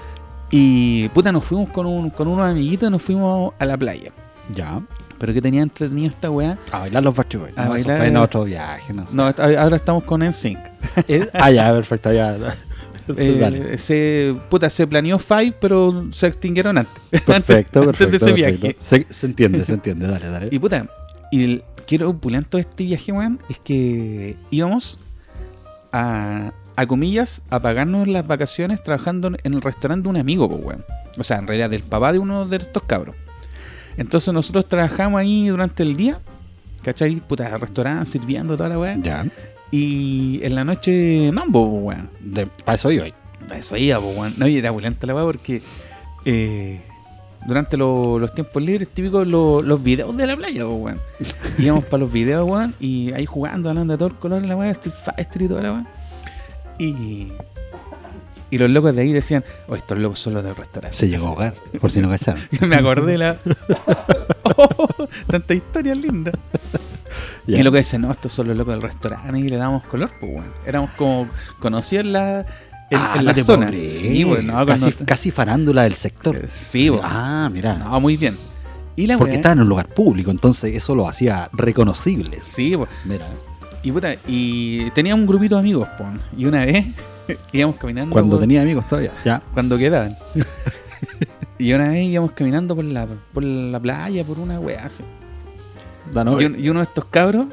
Y 0.52 1.10
puta, 1.10 1.32
nos 1.32 1.44
fuimos 1.44 1.70
con, 1.70 1.86
un, 1.88 2.10
con 2.12 2.28
unos 2.28 2.46
amiguitos, 2.46 2.90
nos 2.92 3.02
fuimos 3.02 3.54
a 3.58 3.66
la 3.66 3.76
playa. 3.78 4.12
Ya. 4.52 4.82
Pero 5.18 5.34
que 5.34 5.42
tenía 5.42 5.62
entretenido 5.64 6.10
esta 6.10 6.30
weá. 6.30 6.58
A 6.72 6.80
bailar 6.80 7.02
los 7.04 7.16
Backstreet 7.16 7.44
Boys. 7.46 7.58
A 7.58 7.66
No, 7.66 7.76
eso 7.76 7.88
bailar- 7.88 7.98
fue 7.98 8.08
en 8.08 8.18
otro 8.18 8.44
viaje, 8.44 8.94
no 8.94 9.08
sé. 9.08 9.16
No, 9.16 9.24
ahora 9.24 9.76
estamos 9.78 10.04
con 10.04 10.22
NSYNC. 10.22 10.60
Ah, 11.34 11.50
ya, 11.50 11.72
perfecto, 11.74 12.12
ya. 12.14 12.38
Eh, 13.18 13.78
se, 13.78 14.36
puta, 14.50 14.70
se 14.70 14.88
planeó 14.88 15.20
Five, 15.20 15.56
pero 15.60 16.08
se 16.12 16.28
extinguieron 16.28 16.78
antes. 16.78 16.94
Perfecto, 17.10 17.34
antes, 17.36 17.46
perfecto. 17.46 17.80
antes 17.82 18.12
de 18.12 18.18
ese 18.18 18.26
perfecto. 18.34 18.62
viaje. 18.62 18.78
Se, 18.80 19.08
se 19.10 19.26
entiende, 19.26 19.66
se 19.66 19.74
entiende, 19.74 20.08
dale, 20.08 20.30
dale. 20.30 20.50
Y 20.52 20.60
puta, 20.60 20.88
y 21.32 21.44
el, 21.44 21.64
quiero 21.86 22.10
opulento 22.10 22.58
de 22.58 22.62
este 22.62 22.84
viaje, 22.86 23.12
weón, 23.12 23.40
es 23.50 23.60
que 23.60 24.38
íbamos 24.52 25.00
a, 25.92 26.54
a 26.76 26.86
comillas, 26.86 27.42
a 27.50 27.62
pagarnos 27.62 28.08
las 28.08 28.26
vacaciones 28.26 28.84
trabajando 28.84 29.28
en 29.28 29.54
el 29.54 29.62
restaurante 29.62 30.04
de 30.04 30.10
un 30.10 30.18
amigo, 30.18 30.50
pues, 30.50 30.64
weón. 30.64 30.86
O 31.18 31.24
sea, 31.24 31.38
en 31.38 31.48
realidad 31.48 31.70
del 31.70 31.84
papá 31.84 32.12
de 32.12 32.20
uno 32.20 32.46
de 32.46 32.58
estos 32.58 32.84
cabros. 32.84 33.16
Entonces 33.98 34.34
nosotros 34.34 34.68
trabajamos 34.68 35.20
ahí 35.20 35.48
durante 35.48 35.84
el 35.84 35.96
día, 35.96 36.20
¿cachai? 36.84 37.16
Puta, 37.18 37.58
restaurante, 37.58 38.10
sirviendo 38.10 38.58
toda 38.58 38.70
la 38.70 38.80
weá. 38.80 38.98
Ya. 39.00 39.26
Y 39.76 40.40
en 40.44 40.54
la 40.54 40.64
noche, 40.64 41.32
mambo, 41.32 41.66
weón. 41.66 42.08
Para 42.64 42.76
eso 42.76 42.92
iba. 42.92 43.08
Eso 43.56 43.76
iba, 43.76 43.98
weón. 43.98 44.36
No, 44.38 44.48
y 44.48 44.58
era 44.58 44.70
opulenta 44.70 45.08
la 45.08 45.16
weá 45.16 45.24
porque 45.24 45.64
eh, 46.26 46.80
durante 47.48 47.76
lo- 47.76 48.20
los 48.20 48.36
tiempos 48.36 48.62
libres, 48.62 48.88
típicos 48.90 49.26
lo- 49.26 49.64
los 49.64 49.82
videos 49.82 50.16
de 50.16 50.28
la 50.28 50.38
playa, 50.38 50.68
weón. 50.68 51.00
Íbamos 51.58 51.86
para 51.86 52.02
los 52.02 52.12
videos, 52.12 52.48
weón, 52.48 52.76
y 52.80 53.14
ahí 53.14 53.26
jugando, 53.26 53.70
hablando 53.70 53.94
de 53.94 53.98
todo 53.98 54.10
el 54.10 54.16
color 54.16 54.44
de 54.44 54.48
la 54.48 54.56
weá, 54.56 54.70
Street 54.70 54.94
Fighter 54.96 55.42
y 55.42 55.48
toda 55.48 55.62
la 55.64 55.72
weá. 55.72 55.86
Y, 56.78 57.30
y 58.52 58.58
los 58.60 58.70
locos 58.70 58.94
de 58.96 59.02
ahí 59.02 59.12
decían, 59.12 59.44
oh, 59.68 59.76
estos 59.76 59.98
locos 59.98 60.20
son 60.20 60.36
los 60.36 60.44
del 60.44 60.56
restaurante. 60.56 60.96
Se 60.96 61.10
llegó 61.10 61.30
a 61.30 61.32
hogar, 61.32 61.56
por 61.82 61.90
si 61.90 62.00
no 62.00 62.10
cacharon. 62.10 62.44
Me 62.62 62.76
acordé 62.76 63.18
la. 63.18 63.38
Oh, 64.56 64.88
tanta 65.26 65.54
historia 65.54 65.96
linda. 65.96 66.32
Ya. 67.46 67.60
Y 67.60 67.64
lo 67.64 67.72
que 67.72 67.80
dicen, 67.80 68.02
no, 68.02 68.12
estos 68.12 68.32
son 68.34 68.48
los 68.48 68.56
locos 68.58 68.74
del 68.74 68.82
restaurante 68.82 69.38
y 69.40 69.48
le 69.50 69.58
damos 69.58 69.84
color, 69.84 70.10
pues 70.20 70.32
bueno. 70.32 70.52
Éramos 70.66 70.92
como 70.98 71.28
conocidos 71.60 72.06
en 72.06 72.14
la, 72.14 72.40
en, 72.40 72.46
Ah, 73.00 73.16
en 73.20 73.26
la 73.26 73.36
zona. 73.36 73.70
Sí, 73.72 74.24
bueno, 74.24 74.54
no, 74.60 74.66
casi, 74.66 74.92
cuando- 74.92 75.06
casi 75.06 75.32
farándula 75.32 75.84
del 75.84 75.94
sector. 75.94 76.48
Sí, 76.52 76.90
bueno. 76.90 77.04
Ah, 77.06 77.50
mira. 77.52 77.76
No, 77.76 78.00
muy 78.00 78.16
bien. 78.18 78.38
Y 78.96 79.08
la 79.08 79.18
Porque 79.18 79.36
estaba 79.36 79.54
en 79.54 79.62
un 79.62 79.70
lugar 79.70 79.88
público, 79.88 80.30
entonces 80.32 80.74
eso 80.76 80.94
lo 80.96 81.08
hacía 81.10 81.50
reconocible. 81.54 82.38
Sí, 82.42 82.76
pues. 82.78 82.90
Mira, 83.06 83.28
Y 83.82 83.92
puta, 83.92 84.16
y 84.28 84.90
tenía 84.92 85.14
un 85.16 85.26
grupito 85.28 85.56
de 85.56 85.60
amigos, 85.62 85.90
pues. 85.98 86.10
Y 86.38 86.46
una 86.46 86.64
vez 86.64 86.86
íbamos 87.52 87.76
caminando. 87.78 88.14
cuando 88.14 88.38
por- 88.38 88.40
tenía 88.42 88.62
amigos 88.62 88.88
todavía. 88.88 89.12
Ya. 89.26 89.42
Cuando 89.54 89.78
quedaban. 89.78 90.16
y 91.58 91.74
una 91.74 91.90
vez 91.90 92.04
íbamos 92.06 92.32
caminando 92.32 92.76
por 92.76 92.86
la, 92.86 93.08
por 93.34 93.44
la 93.44 93.80
playa, 93.80 94.24
por 94.24 94.40
una 94.40 94.60
weá 94.60 94.86
así. 94.86 95.04
Y, 96.42 96.46
un- 96.46 96.60
y 96.60 96.70
uno 96.70 96.80
de 96.80 96.86
estos 96.86 97.06
cabros, 97.06 97.48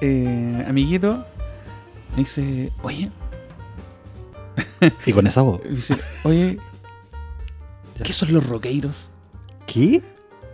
eh, 0.00 0.64
amiguito, 0.68 1.24
me 2.12 2.18
dice, 2.18 2.72
oye, 2.82 3.10
Y 5.06 5.12
con 5.12 5.26
esa 5.26 5.42
voz. 5.42 5.60
me 5.64 5.70
dice, 5.76 5.96
oye, 6.24 6.58
¿qué 8.02 8.12
son 8.12 8.32
los 8.32 8.46
roqueiros? 8.46 9.10
¿Qué? 9.66 10.02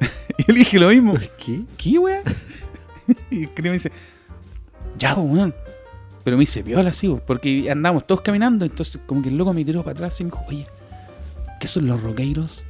Y 0.39 0.45
yo 0.45 0.55
le 0.55 0.59
dije 0.61 0.79
lo 0.79 0.89
mismo. 0.89 1.15
¿Qué? 1.39 1.61
¿Qué, 1.77 1.99
weá? 1.99 2.23
y 3.31 3.47
creo 3.49 3.71
me 3.71 3.77
dice, 3.77 3.93
ya, 4.99 5.15
pues, 5.15 5.27
weón. 5.29 5.55
Pero 6.25 6.37
me 6.37 6.43
dice, 6.43 6.63
viola 6.63 6.91
así, 6.91 7.09
pues, 7.09 7.21
porque 7.27 7.71
andamos 7.71 8.07
todos 8.07 8.23
caminando. 8.23 8.65
Entonces, 8.65 9.01
como 9.07 9.23
que 9.23 9.29
el 9.29 9.37
loco 9.37 9.53
me 9.53 9.65
tiró 9.65 9.83
para 9.83 9.93
atrás 9.93 10.19
y 10.21 10.25
me 10.25 10.31
dijo, 10.31 10.43
oye, 10.49 10.67
¿qué 11.61 11.69
son 11.69 11.87
los 11.87 12.01
roqueiros? 12.03 12.65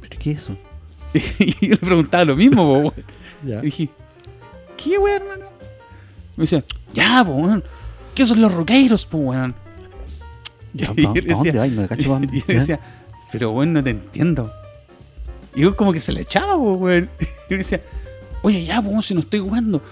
¿Pero 0.00 0.18
qué 0.20 0.30
es 0.32 0.38
eso? 0.42 0.56
y 1.40 1.66
yo 1.68 1.70
le 1.72 1.76
preguntaba 1.78 2.24
lo 2.24 2.36
mismo, 2.36 2.62
po, 2.64 2.72
weón. 2.78 2.94
Y 3.62 3.66
dije, 3.66 3.90
¿qué, 4.82 4.98
weón, 4.98 5.22
hermano? 5.22 5.46
Me 6.36 6.44
decía, 6.44 6.64
ya, 6.94 7.22
pues, 7.24 7.36
weón. 7.38 7.64
¿Qué 8.14 8.26
son 8.26 8.40
los 8.40 8.52
roqueiros, 8.52 9.06
pues, 9.06 9.24
weón? 9.24 9.54
Ya, 10.72 10.92
Y 10.96 11.04
¿pa- 11.06 11.12
yo 11.14 11.14
pa' 11.14 11.20
le 11.20 11.34
dónde 11.34 11.58
vais? 11.76 11.88
Cacho. 11.88 12.20
Y 12.32 12.38
yo 12.40 12.44
le 12.48 12.54
decía, 12.54 12.80
pero 13.32 13.50
weón, 13.52 13.72
no 13.72 13.82
te 13.82 13.90
entiendo. 13.90 14.52
Y 15.54 15.62
yo 15.62 15.76
como 15.76 15.92
que 15.92 16.00
se 16.00 16.12
le 16.12 16.22
echaba, 16.22 16.54
po, 16.56 16.74
weón. 16.74 17.08
Y 17.48 17.52
me 17.54 17.58
decía, 17.58 17.80
oye, 18.42 18.64
ya, 18.64 18.80
pues, 18.82 19.06
si 19.06 19.14
no 19.14 19.20
estoy 19.20 19.40
jugando. 19.40 19.82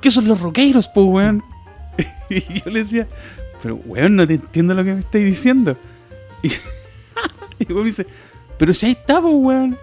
¿Qué 0.00 0.10
son 0.10 0.28
los 0.28 0.40
roqueiros, 0.40 0.88
pues, 0.88 1.06
weón? 1.06 1.42
Y 2.30 2.40
yo 2.60 2.70
le 2.70 2.84
decía, 2.84 3.08
pero 3.62 3.74
weón, 3.86 4.14
no 4.16 4.26
te 4.26 4.34
entiendo 4.34 4.74
lo 4.74 4.84
que 4.84 4.94
me 4.94 5.00
estáis 5.00 5.24
diciendo. 5.24 5.76
Y, 6.42 6.52
y 7.58 7.72
me 7.74 7.82
dice, 7.82 8.06
pero 8.58 8.72
si 8.74 8.86
ahí 8.86 8.92
está, 8.92 9.20
pues, 9.20 9.34
weón. 9.36 9.76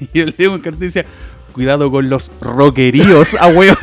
Y 0.00 0.18
yo 0.18 0.24
le 0.26 0.32
digo 0.32 0.54
en 0.54 0.60
cartel 0.62 0.82
y 0.84 0.86
decía, 0.86 1.04
cuidado 1.52 1.90
con 1.90 2.08
los 2.08 2.30
roqueríos, 2.40 3.34
a 3.34 3.48
decía, 3.48 3.76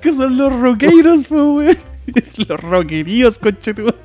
¿Qué 0.00 0.12
son 0.12 0.36
los 0.36 0.60
roqueiros, 0.60 1.30
weón? 1.30 1.76
Los 2.48 2.60
roqueríos, 2.60 3.38
conchetumare. 3.38 3.96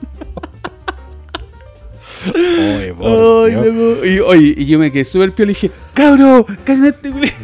Oye, 2.33 2.93
por 2.93 3.45
Ay, 3.45 3.71
Dios. 3.71 4.05
Y, 4.05 4.19
oye, 4.19 4.53
y 4.57 4.65
yo 4.65 4.79
me 4.79 4.91
quedé 4.91 5.05
súper 5.05 5.33
pio 5.33 5.45
y 5.45 5.49
dije, 5.49 5.71
cabro, 5.93 6.45
cállate, 6.63 7.09
güey. 7.09 7.31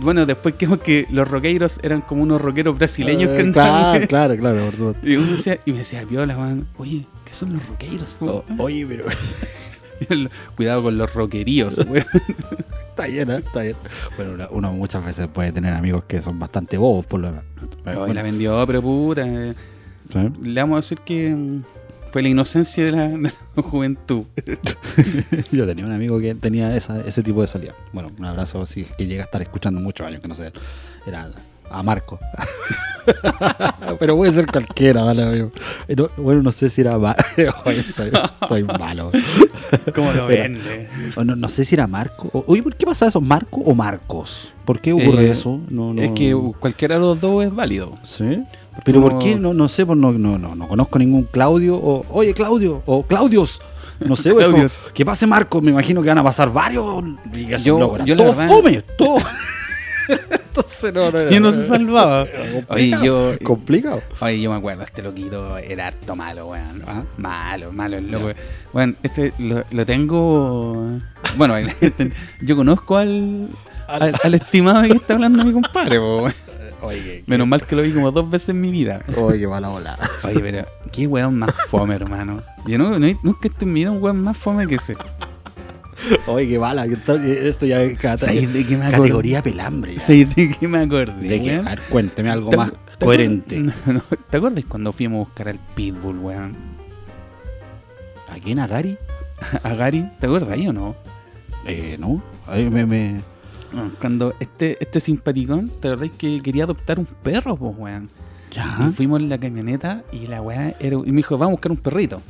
Bueno, 0.00 0.26
después 0.26 0.54
quedó 0.54 0.78
que 0.78 1.06
los 1.10 1.28
roqueiros 1.28 1.80
eran 1.82 2.02
como 2.02 2.22
unos 2.22 2.40
rockeros 2.40 2.76
brasileños 2.76 3.30
Eh, 3.30 3.36
cantando. 3.36 4.06
Claro, 4.06 4.06
claro, 4.06 4.36
claro, 4.36 4.64
por 4.66 4.76
supuesto. 4.76 5.08
Y, 5.08 5.16
uno 5.16 5.32
decía, 5.32 5.58
y 5.64 5.72
me 5.72 5.78
decía, 5.78 6.04
viola, 6.04 6.36
man, 6.36 6.66
oye, 6.76 7.06
¿qué 7.32 7.38
son 7.38 7.54
los 7.54 7.66
roqueiros? 7.66 8.18
O- 8.20 8.44
oye, 8.58 8.86
pero 8.86 9.04
Cuidado 10.56 10.82
con 10.82 10.98
los 10.98 11.14
roqueríos, 11.14 11.84
güey. 11.86 12.04
está 12.90 13.06
bien, 13.06 13.30
¿eh? 13.30 13.36
Está 13.36 13.62
bien. 13.62 13.76
Bueno, 14.16 14.32
uno, 14.34 14.48
uno 14.50 14.72
muchas 14.72 15.04
veces 15.04 15.28
puede 15.28 15.52
tener 15.52 15.72
amigos 15.72 16.04
que 16.04 16.20
son 16.20 16.38
bastante 16.38 16.76
bobos, 16.76 17.06
por 17.06 17.20
lo 17.20 17.30
menos. 17.30 18.14
La 18.14 18.22
vendió, 18.22 18.62
pero 18.66 18.82
puta. 18.82 19.26
eh, 19.26 19.54
¿Sí? 20.12 20.18
Le 20.42 20.60
vamos 20.60 20.74
a 20.76 20.80
decir 20.80 20.98
que 20.98 21.34
mm, 21.34 21.62
fue 22.10 22.20
la 22.22 22.28
inocencia 22.28 22.84
de 22.84 22.92
la, 22.92 23.08
de 23.08 23.18
la 23.22 23.32
juventud. 23.62 24.24
Yo 25.52 25.66
tenía 25.66 25.86
un 25.86 25.92
amigo 25.92 26.18
que 26.20 26.34
tenía 26.34 26.76
esa, 26.76 27.00
ese 27.00 27.22
tipo 27.22 27.40
de 27.40 27.46
salida. 27.46 27.74
Bueno, 27.92 28.10
un 28.18 28.24
abrazo 28.24 28.66
si 28.66 28.80
es 28.82 28.92
que 28.92 29.06
llega 29.06 29.22
a 29.22 29.26
estar 29.26 29.40
escuchando 29.40 29.80
muchos 29.80 30.06
años, 30.06 30.20
que 30.20 30.28
no 30.28 30.34
sé. 30.34 30.52
Era 31.06 31.30
a 31.72 31.82
Marco. 31.82 32.18
Pero 33.98 34.16
puede 34.16 34.30
ser 34.32 34.46
cualquiera, 34.46 35.02
dale, 35.02 35.22
amigo. 35.24 35.50
Eh, 35.88 35.96
no- 35.96 36.08
bueno, 36.16 36.42
no 36.42 36.52
sé 36.52 36.68
si 36.70 36.80
era 36.82 36.96
Marco. 36.98 37.22
soy, 37.94 38.10
soy 38.48 38.62
malo. 38.64 39.10
¿Cómo 39.94 40.12
lo? 40.12 40.28
O 41.16 41.24
No, 41.24 41.34
no 41.36 41.48
sé 41.48 41.64
si 41.64 41.74
era 41.74 41.86
Marco. 41.86 42.28
o- 42.32 42.44
Oye, 42.46 42.62
¿por 42.62 42.74
qué 42.76 42.86
pasa 42.86 43.06
eso? 43.08 43.20
¿Marco 43.20 43.60
o 43.60 43.74
Marcos? 43.74 44.52
¿Por 44.64 44.80
qué 44.80 44.92
ocurre 44.92 45.26
Eh, 45.26 45.30
eso? 45.32 45.60
No, 45.68 45.92
no- 45.92 46.00
Es 46.02 46.12
que 46.12 46.32
cualquiera 46.60 46.94
de 46.96 47.00
los 47.00 47.20
dos 47.20 47.44
es 47.44 47.52
válido. 47.54 47.98
¿Sí? 48.02 48.40
Pero 48.84 49.02
¿por 49.02 49.18
qué? 49.18 49.34
No, 49.34 49.52
no 49.52 49.68
sé, 49.68 49.84
pues 49.84 49.98
no, 49.98 50.12
no, 50.12 50.38
no, 50.38 50.54
no 50.54 50.68
conozco 50.68 50.98
ningún 50.98 51.24
Claudio 51.24 51.76
o, 51.76 52.04
oye, 52.10 52.32
Claudio, 52.34 52.82
o 52.86 53.02
Claudios. 53.02 53.60
No 54.06 54.16
sé, 54.16 54.30
güey, 54.32 54.46
como, 54.46 54.56
Claudios. 54.58 54.84
que 54.94 55.04
pase 55.04 55.26
Marco, 55.26 55.60
me 55.60 55.70
imagino 55.70 56.02
que 56.02 56.08
van 56.08 56.18
a 56.18 56.24
pasar 56.24 56.52
varios. 56.52 57.04
Yo- 57.64 57.78
yo 58.04 58.16
todo 58.16 58.32
fome, 58.32 58.82
todo. 58.96 59.16
Entonces 60.54 60.92
no, 60.92 61.10
no 61.10 61.18
era- 61.18 61.34
Y 61.34 61.40
no 61.40 61.50
se 61.50 61.66
salvaba. 61.66 62.22
Oye, 62.24 62.64
complicado, 62.66 63.04
yo, 63.04 63.38
complicado. 63.42 64.02
oye, 64.20 64.40
yo 64.42 64.50
me 64.50 64.56
acuerdo, 64.56 64.82
este 64.82 65.02
loquito 65.02 65.56
era 65.56 65.86
harto 65.86 66.14
malo, 66.14 66.48
weón. 66.48 66.82
Ah. 66.86 67.02
Malo, 67.16 67.72
malo 67.72 67.96
el 67.96 68.10
loco. 68.10 68.32
Bueno, 68.72 68.94
este 69.02 69.32
lo, 69.38 69.64
lo 69.70 69.86
tengo. 69.86 70.98
Bueno, 71.36 71.54
yo 72.42 72.56
conozco 72.56 72.98
al, 72.98 73.48
al, 73.88 74.14
al 74.22 74.34
estimado 74.34 74.82
que 74.82 74.92
está 74.92 75.14
hablando 75.14 75.42
mi 75.44 75.52
compadre, 75.52 75.98
weón. 75.98 76.34
Oye, 76.82 77.22
Menos 77.26 77.46
mal 77.46 77.64
que 77.64 77.76
lo 77.76 77.82
vi 77.82 77.92
como 77.92 78.10
dos 78.10 78.28
veces 78.28 78.50
en 78.50 78.60
mi 78.60 78.70
vida. 78.72 79.02
Oye, 79.16 79.38
qué 79.38 79.46
mala 79.48 79.68
bola. 79.68 79.96
Oye, 80.24 80.40
pero 80.40 80.66
qué 80.90 81.06
weón 81.06 81.38
más 81.38 81.54
fome, 81.68 81.94
hermano. 81.94 82.42
Yo 82.66 82.76
no, 82.76 82.98
no, 82.98 83.18
nunca 83.22 83.48
mi 83.64 83.72
vida 83.72 83.90
un 83.92 84.02
weón 84.02 84.20
más 84.20 84.36
fome 84.36 84.66
que 84.66 84.74
ese. 84.74 84.96
Oye, 86.26 86.48
qué 86.48 86.58
está- 86.94 87.14
Esto 87.26 87.66
ya 87.66 87.82
es 87.82 87.96
categoría 87.98 89.42
pelambre. 89.42 89.98
¿Sabes 89.98 90.34
de 90.34 90.50
qué 90.50 90.68
me 90.68 90.78
acordé? 90.78 91.28
De 91.28 91.40
que, 91.40 91.54
a 91.56 91.62
ver, 91.62 91.80
cuénteme 91.88 92.30
algo 92.30 92.50
¿Te- 92.50 92.56
más 92.56 92.72
te 92.98 93.04
coherente. 93.04 93.56
acuerdas- 93.56 93.76
no, 93.86 93.92
no, 93.94 94.02
¿Te 94.30 94.36
acuerdas 94.36 94.64
cuando 94.68 94.92
fuimos 94.92 95.16
a 95.16 95.24
buscar 95.28 95.48
al 95.48 95.58
Pitbull, 95.74 96.18
weón? 96.18 96.56
¿Aquí 98.30 98.52
en 98.52 98.58
Agari? 98.60 98.96
A 99.62 99.74
Gary, 99.74 100.08
¿te 100.20 100.26
acuerdas 100.26 100.50
ahí 100.52 100.68
o 100.68 100.72
no? 100.72 100.94
Eh, 101.66 101.96
no. 101.98 102.22
Ahí 102.46 102.68
me, 102.70 102.86
me... 102.86 103.20
Cuando 104.00 104.34
este, 104.38 104.76
este 104.80 105.00
simpaticón, 105.00 105.70
¿te 105.80 105.88
acordás 105.88 106.10
que 106.16 106.40
quería 106.42 106.64
adoptar 106.64 106.98
un 106.98 107.06
perro, 107.06 107.56
pues, 107.56 107.74
weón? 107.76 108.10
Ya. 108.52 108.76
Y 108.80 108.92
fuimos 108.92 109.20
en 109.20 109.28
la 109.30 109.38
camioneta 109.38 110.02
y 110.12 110.26
la 110.26 110.42
weá 110.42 110.74
era. 110.78 110.96
Y 111.04 111.10
me 111.10 111.16
dijo, 111.18 111.38
vamos 111.38 111.52
a 111.52 111.56
buscar 111.56 111.72
un 111.72 111.78
perrito. 111.78 112.20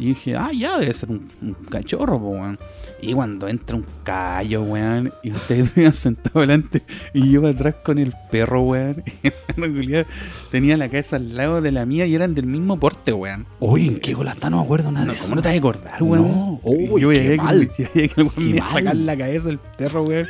Y 0.00 0.06
dije, 0.06 0.34
ah, 0.34 0.50
ya, 0.50 0.78
debe 0.78 0.94
ser 0.94 1.10
un, 1.10 1.30
un 1.42 1.52
cachorro, 1.52 2.18
pues, 2.18 2.40
weón. 2.40 2.58
Y 3.02 3.12
cuando 3.12 3.48
entra 3.48 3.76
un 3.76 3.84
callo, 4.02 4.62
weón, 4.62 5.12
y 5.22 5.30
ustedes 5.30 5.70
iban 5.76 5.92
sentados 5.92 6.40
delante, 6.40 6.82
y 7.12 7.32
yo 7.32 7.46
atrás 7.46 7.74
con 7.84 7.98
el 7.98 8.14
perro, 8.30 8.62
weón. 8.62 9.04
Y 9.22 9.62
en 9.62 9.74
realidad 9.74 10.06
tenía 10.50 10.78
la 10.78 10.88
cabeza 10.88 11.16
al 11.16 11.36
lado 11.36 11.60
de 11.60 11.70
la 11.70 11.84
mía 11.84 12.06
y 12.06 12.14
eran 12.14 12.34
del 12.34 12.46
mismo 12.46 12.80
porte, 12.80 13.12
weón. 13.12 13.44
Oye, 13.58 13.88
¿en 13.88 14.00
qué 14.00 14.14
gol 14.14 14.28
está? 14.28 14.48
No 14.48 14.56
me 14.58 14.62
acuerdo 14.62 14.90
nada 14.90 15.04
No, 15.04 15.12
de 15.12 15.18
eso. 15.18 15.24
¿Cómo 15.26 15.36
no 15.36 15.42
te 15.42 15.48
vas 15.48 15.54
a 15.54 15.58
acordar, 15.58 16.02
weón? 16.02 16.28
No. 16.28 16.60
Uy, 16.62 17.00
yo 17.02 17.08
veía 17.08 17.36
que, 17.76 17.88
que 18.08 18.12
el 18.16 18.54
me 18.54 18.64
sacar 18.64 18.96
la 18.96 19.18
cabeza 19.18 19.48
del 19.48 19.58
perro, 19.58 20.04
weón. 20.04 20.26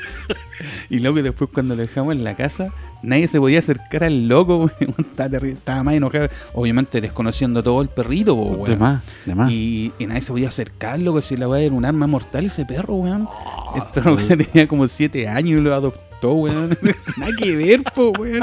y 0.88 0.98
luego 0.98 1.22
después 1.22 1.48
cuando 1.54 1.76
lo 1.76 1.82
dejamos 1.82 2.12
en 2.14 2.24
la 2.24 2.34
casa, 2.34 2.72
nadie 3.02 3.28
se 3.28 3.38
podía 3.38 3.58
acercar 3.60 4.04
al 4.04 4.28
loco, 4.28 4.56
weón. 4.80 4.94
Estaba, 4.98 5.36
estaba 5.46 5.82
más 5.82 5.94
enojado. 5.94 6.28
Obviamente 6.54 7.00
desconociendo 7.00 7.62
todo 7.62 7.82
el 7.82 7.88
perrito, 7.88 8.34
po, 8.36 8.42
weón. 8.42 8.70
De 8.70 8.76
más, 8.76 9.00
de 9.26 9.34
más. 9.34 9.50
Y, 9.50 9.92
y 9.98 10.06
nadie 10.06 10.22
se 10.22 10.32
podía 10.32 10.48
acercar, 10.48 10.98
loco, 10.98 11.20
si 11.20 11.36
la 11.36 11.48
weá 11.48 11.60
era 11.62 11.74
un 11.74 11.84
arma 11.84 12.06
mortal 12.06 12.46
ese 12.46 12.64
perro, 12.64 12.94
weón. 12.94 13.28
Este 13.76 14.00
weón 14.00 14.28
tenía 14.28 14.66
como 14.68 14.86
7 14.88 15.28
años 15.28 15.60
y 15.60 15.62
lo 15.62 15.74
adoptó, 15.74 16.32
weón. 16.32 16.70
Nada 17.16 17.32
que 17.38 17.56
ver, 17.56 17.82
po, 17.94 18.10
weón. 18.18 18.42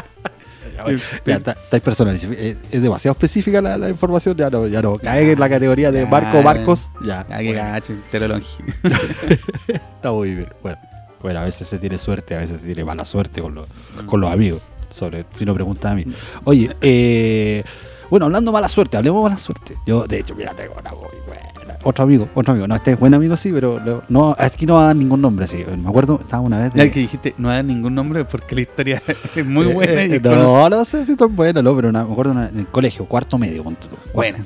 Ya, 1.26 1.36
está, 1.38 1.54
está 1.54 1.80
personalizado. 1.80 2.34
Eh, 2.34 2.56
Es 2.72 2.82
demasiado 2.84 3.14
específica 3.14 3.62
la, 3.64 3.80
la 3.80 3.90
información. 3.90 4.36
Ya 4.38 4.48
no, 4.52 4.68
ya 4.68 4.80
no. 4.80 5.00
Cae 5.00 5.32
en 5.32 5.40
la 5.40 5.50
categoría 5.50 5.92
de 5.92 6.04
Ya, 6.04 6.08
Marco 6.08 6.44
Marcos. 6.44 6.92
Ya. 7.04 7.22
Ah, 7.32 7.40
qué 7.40 7.46
bueno, 7.46 7.64
gacho, 7.64 7.94
te 8.12 8.20
lo 8.20 8.28
longe. 8.28 8.48
está 9.68 10.12
muy 10.12 10.36
bien. 10.36 10.50
Bueno, 10.62 10.78
bueno, 11.22 11.40
a 11.40 11.44
veces 11.46 11.68
se 11.68 11.78
tiene 11.80 11.98
suerte, 11.98 12.36
a 12.36 12.40
veces 12.40 12.60
se 12.62 12.66
tiene 12.68 12.84
mala 12.86 13.06
suerte 13.06 13.42
con, 13.42 13.56
los 13.56 13.68
con 14.06 14.22
los 14.22 14.32
amigos. 14.32 14.62
Sobre, 14.90 15.26
si 15.38 15.46
no 15.46 15.54
pregunta 15.54 15.92
a 15.92 15.96
mí. 15.96 16.06
Oye, 16.46 16.70
eh, 16.82 17.64
bueno, 18.10 18.26
hablando 18.28 18.52
mala 18.54 18.70
suerte, 18.70 18.96
hablemos 18.96 19.22
de 19.22 19.30
mala 19.30 19.38
suerte. 19.38 19.76
Yo, 19.86 20.06
de 20.08 20.20
hecho, 20.20 20.34
mira, 20.34 20.54
tengo 20.54 20.76
una 20.80 20.92
muy 20.92 21.10
buena. 21.28 21.44
Otro 21.84 22.06
amigo, 22.06 22.28
otro 22.34 22.54
amigo. 22.54 22.68
No, 22.68 22.76
este 22.76 22.92
es 22.92 23.00
buen 23.00 23.14
amigo, 23.14 23.36
sí, 23.36 23.52
pero 23.54 23.80
no, 23.80 24.02
no, 24.10 24.36
aquí 24.40 24.66
no 24.66 24.76
va 24.76 24.84
a 24.84 24.86
dar 24.88 24.96
ningún 24.96 25.22
nombre, 25.22 25.46
sí. 25.48 25.64
Me 25.78 25.88
acuerdo, 25.90 26.18
estaba 26.22 26.42
una 26.42 26.60
vez. 26.60 26.74
de- 26.74 26.86
Ya 26.86 26.92
que 26.92 27.02
dijiste, 27.02 27.36
no 27.38 27.50
da 27.50 27.62
ningún 27.62 27.94
nombre 27.96 28.24
porque 28.26 28.56
la 28.56 28.62
historia 28.62 29.02
es 29.36 29.46
muy 29.46 29.68
Eh, 29.70 29.74
buena. 29.74 29.92
eh, 30.02 30.16
y 30.16 30.20
con- 30.20 30.32
no, 30.32 30.70
no 30.70 30.86
sé 30.86 31.06
si 31.06 31.16
tan 31.16 31.36
buena, 31.36 31.62
no, 31.62 31.76
pero 31.76 31.90
una- 31.90 32.06
me 32.06 32.12
acuerdo 32.12 32.32
una- 32.32 32.48
en 32.50 32.60
el 32.60 32.68
colegio, 32.68 33.06
cuarto 33.06 33.38
medio, 33.38 33.64
ponte 33.64 33.88
tú. 33.88 33.96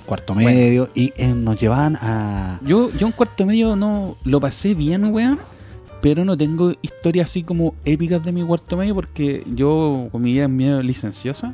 Cuarto, 0.06 0.34
medio, 0.36 0.90
y 0.96 1.14
eh, 1.16 1.34
nos 1.34 1.60
llevaban 1.60 1.96
a. 2.02 2.60
Yo, 2.64 2.92
yo 2.92 3.06
en 3.08 3.14
cuarto 3.14 3.46
medio 3.46 3.76
no 3.76 4.18
lo 4.26 4.40
pasé 4.42 4.74
bien, 4.74 5.06
weón. 5.06 5.40
Pero 6.02 6.26
no 6.26 6.36
tengo 6.36 6.74
historias 6.82 7.30
así 7.30 7.44
como 7.44 7.76
épicas 7.86 8.24
de 8.24 8.32
mi 8.32 8.44
cuarto 8.44 8.76
medio 8.78 8.96
porque 8.96 9.44
yo, 9.54 10.10
con 10.12 10.22
mi 10.22 10.34
vida 10.34 10.48
medio 10.48 10.82
licenciosa, 10.82 11.54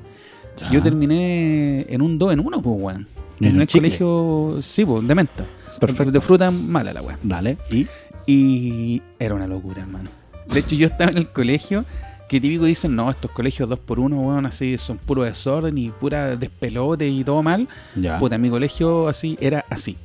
Ya. 0.59 0.71
yo 0.71 0.81
terminé 0.81 1.85
en 1.89 2.01
un 2.01 2.17
2 2.17 2.33
en 2.33 2.39
1, 2.39 2.61
pues, 2.61 2.75
weón. 2.81 3.07
¿En 3.39 3.39
Terminé 3.39 3.63
el 3.63 3.69
colegio, 3.69 4.57
sí, 4.61 4.85
pues, 4.85 5.07
de 5.07 5.13
menta. 5.15 5.45
Perfecto. 5.79 6.11
De 6.11 6.21
fruta 6.21 6.49
mala 6.49 6.93
la 6.93 7.01
weón. 7.01 7.19
Dale. 7.23 7.57
¿Y? 7.69 7.87
Y 8.25 9.01
era 9.19 9.35
una 9.35 9.47
locura, 9.47 9.81
hermano. 9.81 10.09
De 10.51 10.59
hecho, 10.61 10.75
yo 10.75 10.87
estaba 10.87 11.11
en 11.11 11.17
el 11.17 11.27
colegio 11.27 11.85
que 12.29 12.41
típico 12.41 12.65
dicen, 12.65 12.95
no, 12.95 13.09
estos 13.09 13.31
colegios 13.31 13.69
2 13.69 13.79
por 13.79 13.99
1 13.99 14.17
weón, 14.17 14.45
así 14.45 14.77
son 14.77 14.97
puro 14.97 15.23
desorden 15.23 15.77
y 15.77 15.89
pura 15.91 16.35
despelote 16.35 17.07
y 17.07 17.23
todo 17.23 17.43
mal. 17.43 17.67
Ya. 17.95 18.17
Puta, 18.17 18.37
mi 18.37 18.49
colegio 18.49 19.07
así 19.07 19.37
era 19.39 19.65
así. 19.69 19.97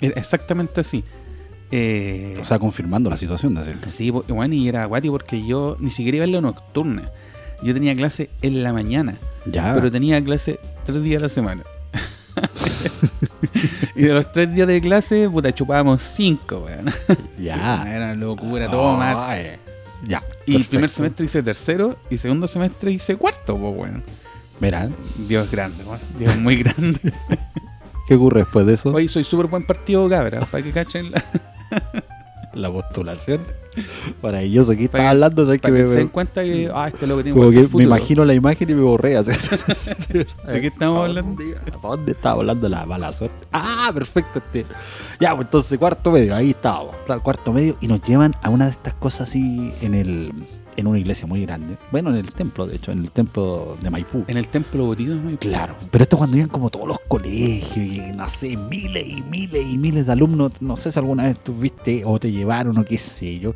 Era 0.00 0.18
exactamente 0.18 0.80
así. 0.80 1.04
Eh, 1.76 2.36
O 2.40 2.44
sea, 2.44 2.58
confirmando 2.60 3.10
la 3.10 3.16
situación, 3.16 3.52
¿no? 3.54 3.64
¿cierto? 3.64 3.88
sí, 3.88 4.10
bueno, 4.10 4.54
y 4.54 4.68
era 4.68 4.84
acuático 4.84 5.12
porque 5.14 5.44
yo 5.44 5.76
ni 5.80 5.90
siquiera 5.90 6.16
iba 6.18 6.24
en 6.24 6.32
la 6.32 6.40
nocturna. 6.40 7.10
Yo 7.64 7.74
tenía 7.74 7.92
clase 7.94 8.30
en 8.42 8.62
la 8.62 8.72
mañana, 8.72 9.16
Ya. 9.46 9.72
pero 9.74 9.90
tenía 9.90 10.22
clase 10.22 10.60
tres 10.84 11.02
días 11.02 11.18
a 11.18 11.22
la 11.22 11.28
semana. 11.28 11.64
y 13.96 14.02
de 14.02 14.12
los 14.12 14.30
tres 14.32 14.54
días 14.54 14.68
de 14.68 14.80
clase, 14.80 15.28
puta, 15.28 15.52
chupábamos 15.52 16.00
cinco, 16.02 16.58
weón. 16.66 16.86
Ya. 17.38 17.82
Sí, 17.84 17.90
era 17.90 18.04
una 18.06 18.14
locura, 18.14 18.68
todo 18.70 18.96
mal. 18.96 19.16
Ay, 19.18 19.46
Ya. 20.06 20.22
Y 20.46 20.56
el 20.56 20.64
primer 20.64 20.82
perfecto. 20.90 20.96
semestre 20.96 21.26
hice 21.26 21.42
tercero 21.42 21.96
y 22.10 22.18
segundo 22.18 22.46
semestre 22.46 22.92
hice 22.92 23.16
cuarto, 23.16 23.56
pues, 23.58 23.74
weón. 23.76 24.04
Mira, 24.60 24.88
Dios 25.26 25.46
es 25.46 25.50
grande, 25.50 25.82
weón. 25.84 25.98
Dios 26.18 26.34
es 26.34 26.40
muy 26.40 26.56
grande. 26.62 27.00
¿qué 28.06 28.14
ocurre 28.16 28.40
después 28.40 28.66
de 28.66 28.74
eso? 28.74 28.90
Oye, 28.92 29.08
soy 29.08 29.24
súper 29.24 29.46
buen 29.46 29.64
partido, 29.66 30.06
cabra, 30.10 30.40
para 30.44 30.62
que 30.62 30.70
cachen 30.72 31.10
la... 31.10 31.24
La 32.54 32.70
postulación. 32.70 33.40
Maravilloso. 34.22 34.76
¿Qué 34.76 34.76
Para 34.76 34.84
estás 34.84 35.00
que- 35.00 35.06
hablando? 35.08 35.44
¿Sabes 35.44 35.60
que 35.60 35.62
Para 35.62 35.74
que 35.74 35.82
me, 35.82 35.88
se 35.88 35.96
den 35.96 36.08
cuenta 36.08 36.42
que, 36.44 36.70
ah, 36.72 36.86
este 36.86 37.06
loco 37.08 37.22
tiene 37.24 37.36
como 37.36 37.50
que 37.50 37.68
me 37.76 37.82
imagino 37.82 38.24
la 38.24 38.32
imagen 38.34 38.70
y 38.70 38.74
me 38.74 38.82
borré. 38.82 39.16
así. 39.16 39.32
¿De 40.12 40.60
qué 40.60 40.66
estamos 40.68 40.98
¿Pa' 41.00 41.04
hablando? 41.06 41.42
dónde- 41.42 41.54
¿Para 41.72 41.88
dónde 41.96 42.12
estaba 42.12 42.36
hablando 42.40 42.68
la 42.68 42.86
mala 42.86 43.10
suerte? 43.12 43.46
Ah, 43.52 43.90
perfecto. 43.92 44.38
Este. 44.38 44.66
Ya, 45.18 45.34
pues 45.34 45.46
entonces 45.46 45.78
cuarto 45.80 46.12
medio, 46.12 46.34
ahí 46.36 46.50
estábamos. 46.50 46.94
Cuarto 47.24 47.52
medio 47.52 47.76
y 47.80 47.88
nos 47.88 48.00
llevan 48.02 48.36
a 48.42 48.50
una 48.50 48.66
de 48.66 48.70
estas 48.70 48.94
cosas 48.94 49.28
así 49.28 49.72
en 49.80 49.94
el 49.94 50.32
en 50.76 50.86
una 50.86 50.98
iglesia 50.98 51.26
muy 51.26 51.42
grande. 51.42 51.78
Bueno, 51.90 52.10
en 52.10 52.16
el 52.16 52.32
templo, 52.32 52.66
de 52.66 52.76
hecho, 52.76 52.92
en 52.92 53.00
el 53.00 53.10
templo 53.10 53.76
de 53.80 53.90
Maipú. 53.90 54.24
En 54.28 54.36
el 54.36 54.48
templo 54.48 54.86
borido, 54.86 55.14
¿no? 55.16 55.36
Claro, 55.38 55.76
pero 55.90 56.02
esto 56.02 56.16
cuando 56.16 56.36
iban 56.36 56.48
como 56.48 56.70
todos 56.70 56.88
los 56.88 57.00
colegios 57.08 57.76
y 57.76 58.00
no 58.12 58.28
sé, 58.28 58.56
miles 58.56 59.06
y 59.06 59.22
miles 59.22 59.64
y 59.66 59.78
miles 59.78 60.06
de 60.06 60.12
alumnos, 60.12 60.52
no 60.60 60.76
sé 60.76 60.90
si 60.90 60.98
alguna 60.98 61.24
vez 61.24 61.38
tú 61.42 61.54
viste 61.54 62.02
o 62.04 62.18
te 62.18 62.30
llevaron 62.30 62.78
o 62.78 62.84
qué 62.84 62.98
sé 62.98 63.38
yo. 63.38 63.52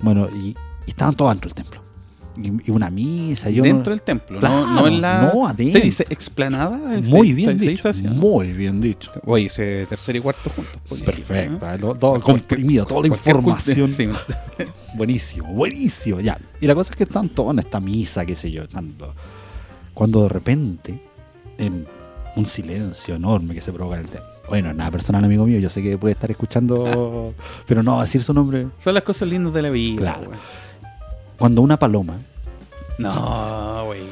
Bueno, 0.00 0.28
y, 0.34 0.48
y 0.48 0.56
estaban 0.86 1.14
todos 1.14 1.32
dentro 1.32 1.48
del 1.48 1.54
templo. 1.54 1.91
Y, 2.36 2.70
una 2.70 2.88
misa, 2.90 3.50
yo 3.50 3.62
Dentro 3.62 3.90
del 3.92 4.02
templo, 4.02 4.40
Claro, 4.40 4.66
no, 4.66 4.80
no 4.82 4.86
en 4.86 5.00
la... 5.00 5.32
no, 5.34 5.46
adentro. 5.46 5.78
¿Se 5.80 5.84
dice 5.84 6.06
explanada? 6.08 6.78
muy 7.04 7.28
Se- 7.28 7.34
bien 7.34 7.48
se- 7.50 7.54
dicho, 7.56 7.70
dice 7.70 7.88
así, 7.88 8.02
¿no? 8.04 8.12
muy 8.12 8.52
bien 8.52 8.80
dicho. 8.80 9.10
Oye, 9.26 9.44
hice 9.44 9.86
tercero 9.86 10.18
y 10.18 10.20
cuarto 10.20 10.50
juntos. 10.50 10.80
pues, 10.88 11.02
Perfecto, 11.02 11.66
¿eh? 11.70 11.74
eh, 11.74 11.78
lo- 11.78 11.94
todo 11.94 12.12
Cualquier- 12.12 12.22
comprimido, 12.22 12.86
toda 12.86 13.02
la 13.02 13.06
información. 13.08 13.90
Buenísimo, 14.94 15.52
buenísimo, 15.52 16.20
ya. 16.20 16.38
Y 16.60 16.66
la 16.66 16.74
cosa 16.74 16.92
es 16.92 16.96
que 16.96 17.04
están 17.04 17.28
todos 17.30 17.52
en 17.52 17.58
esta 17.60 17.80
misa, 17.80 18.24
qué 18.26 18.34
sé 18.34 18.50
yo, 18.50 18.68
tanto. 18.68 19.14
Cuando 19.94 20.22
de 20.24 20.28
repente, 20.28 21.02
en 21.58 21.86
un 22.36 22.46
silencio 22.46 23.14
enorme 23.14 23.54
que 23.54 23.60
se 23.60 23.72
provoca 23.72 23.96
en 23.96 24.02
el 24.02 24.08
templo. 24.08 24.28
Bueno, 24.48 24.72
nada 24.74 24.90
personal, 24.90 25.24
amigo 25.24 25.46
mío, 25.46 25.58
yo 25.60 25.70
sé 25.70 25.82
que 25.82 25.96
puede 25.96 26.12
estar 26.12 26.30
escuchando, 26.30 27.32
pero 27.66 27.82
no 27.82 28.00
decir 28.00 28.22
su 28.22 28.34
nombre. 28.34 28.66
Son 28.78 28.92
las 28.92 29.02
cosas 29.02 29.28
lindas 29.28 29.52
de 29.54 29.62
la 29.62 29.70
vida. 29.70 29.98
Claro. 30.00 30.30
Cuando 31.42 31.60
una 31.60 31.76
paloma 31.76 32.18
No, 32.98 33.84
güey. 33.86 34.02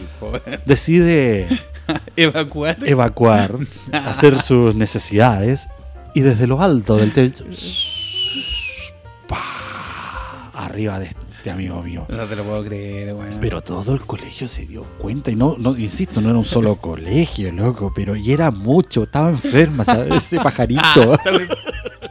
decide 0.66 1.46
Evacuar. 2.16 2.76
evacuar, 2.84 3.56
hacer 3.92 4.42
sus 4.42 4.74
necesidades, 4.74 5.68
y 6.12 6.22
desde 6.22 6.48
lo 6.48 6.60
alto 6.60 6.96
del 6.96 7.12
techo, 7.12 7.44
¡pa! 9.28 10.50
arriba 10.54 10.98
de 10.98 11.06
este 11.06 11.50
amigo 11.52 11.80
mío. 11.84 12.04
No 12.08 12.24
te 12.26 12.34
lo 12.34 12.42
puedo 12.42 12.64
creer, 12.64 13.14
güey. 13.14 13.28
Pero 13.40 13.60
todo 13.60 13.92
el 13.94 14.00
colegio 14.00 14.48
se 14.48 14.66
dio 14.66 14.82
cuenta 14.98 15.30
y 15.30 15.36
no, 15.36 15.54
no 15.56 15.76
insisto, 15.78 16.20
no 16.20 16.30
era 16.30 16.38
un 16.38 16.44
solo 16.44 16.74
colegio, 16.76 17.52
loco, 17.52 17.92
pero 17.94 18.16
y 18.16 18.32
era 18.32 18.50
mucho, 18.50 19.04
estaba 19.04 19.28
enferma, 19.30 19.84
¿sabes? 19.84 20.14
Ese 20.24 20.40
pajarito 20.40 21.16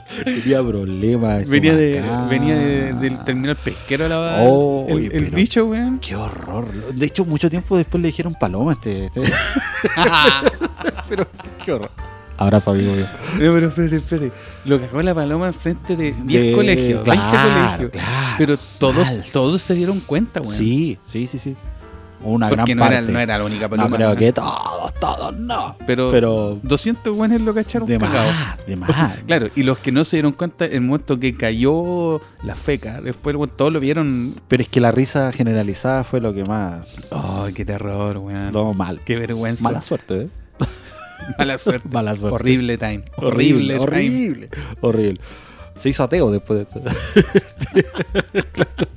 tenía 0.23 0.63
problemas. 0.63 1.45
Venía 1.47 1.75
de, 1.75 2.03
venía 2.29 2.55
de- 2.55 2.93
del 2.93 3.23
terminal 3.23 3.55
pesquero 3.55 4.07
la, 4.07 4.37
Oh, 4.41 4.85
el, 4.89 4.95
oye, 4.95 5.09
el 5.17 5.25
bicho, 5.31 5.65
weón. 5.67 5.99
Qué 5.99 6.15
horror. 6.15 6.65
De 6.93 7.05
hecho, 7.05 7.25
mucho 7.25 7.49
tiempo 7.49 7.77
después 7.77 8.01
le 8.01 8.07
dijeron 8.07 8.35
paloma 8.39 8.71
a 8.71 8.73
este. 8.75 9.05
este- 9.05 9.21
pero 11.09 11.27
qué 11.63 11.71
horror. 11.73 11.91
Abrazo, 12.37 12.71
amigo 12.71 12.93
mío. 12.93 13.05
No, 13.33 13.53
pero 13.53 13.67
espérate, 13.67 13.95
espérate. 13.97 14.31
Lo 14.63 14.79
cagó 14.79 15.01
la 15.01 15.13
paloma 15.13 15.47
enfrente 15.47 15.97
de 15.97 16.13
10 16.23 16.43
De- 16.43 16.51
colegios, 16.53 17.03
20 17.03 17.11
claro, 17.29 17.49
colegios. 17.77 17.91
claro, 17.91 18.35
pero 18.37 18.57
todos, 18.77 18.95
mal. 19.17 19.25
todos 19.33 19.61
se 19.61 19.73
dieron 19.73 19.99
cuenta, 19.99 20.39
weón. 20.39 20.53
Sí, 20.53 20.97
sí, 21.03 21.27
sí, 21.27 21.37
sí. 21.37 21.55
Una 22.21 22.49
Porque 22.49 22.73
gran 22.73 22.77
no 22.77 22.85
era, 22.85 22.95
parte. 22.97 23.11
no 23.13 23.19
era 23.19 23.37
la 23.37 23.43
única 23.45 23.65
No 23.65 23.69
paloma. 23.69 23.95
creo 23.95 24.15
que 24.15 24.33
todos, 24.33 24.93
todos, 24.99 25.37
no. 25.37 25.75
Pero, 25.87 26.09
Pero 26.11 26.59
200 26.63 27.13
weones 27.15 27.39
lo 27.41 27.53
cacharon 27.53 27.87
de 27.87 27.97
cagado. 27.97 28.27
más, 28.31 28.67
de 28.67 28.75
más. 28.75 29.19
Claro, 29.25 29.47
y 29.55 29.63
los 29.63 29.77
que 29.79 29.91
no 29.91 30.03
se 30.03 30.17
dieron 30.17 30.33
cuenta, 30.33 30.65
el 30.65 30.81
momento 30.81 31.19
que 31.19 31.35
cayó 31.37 32.19
la 32.43 32.55
feca, 32.55 32.99
después 33.01 33.35
todos 33.55 33.71
lo 33.71 33.79
vieron. 33.79 34.35
Pero 34.47 34.61
es 34.63 34.67
que 34.69 34.79
la 34.81 34.91
risa 34.91 35.31
generalizada 35.31 36.03
fue 36.03 36.19
lo 36.19 36.33
que 36.33 36.43
más. 36.43 36.95
Oh, 37.11 37.47
qué 37.55 37.63
terror, 37.63 38.17
weón. 38.17 38.51
No, 38.51 38.73
mal. 38.73 38.99
Qué 39.05 39.17
vergüenza. 39.17 39.63
Mala 39.63 39.81
suerte, 39.81 40.23
¿eh? 40.23 40.27
Mala 41.37 41.57
suerte. 41.57 41.87
Mala 41.91 42.15
suerte. 42.15 42.35
Horrible 42.35 42.77
time. 42.77 43.03
Horrible, 43.15 43.77
Horrible, 43.77 43.77
time. 43.77 43.79
horrible, 43.79 44.49
horrible. 44.81 45.21
Se 45.79 45.89
hizo 45.89 46.03
ateo 46.03 46.29
después 46.29 46.59
de 46.59 46.63
esto. 46.63 46.81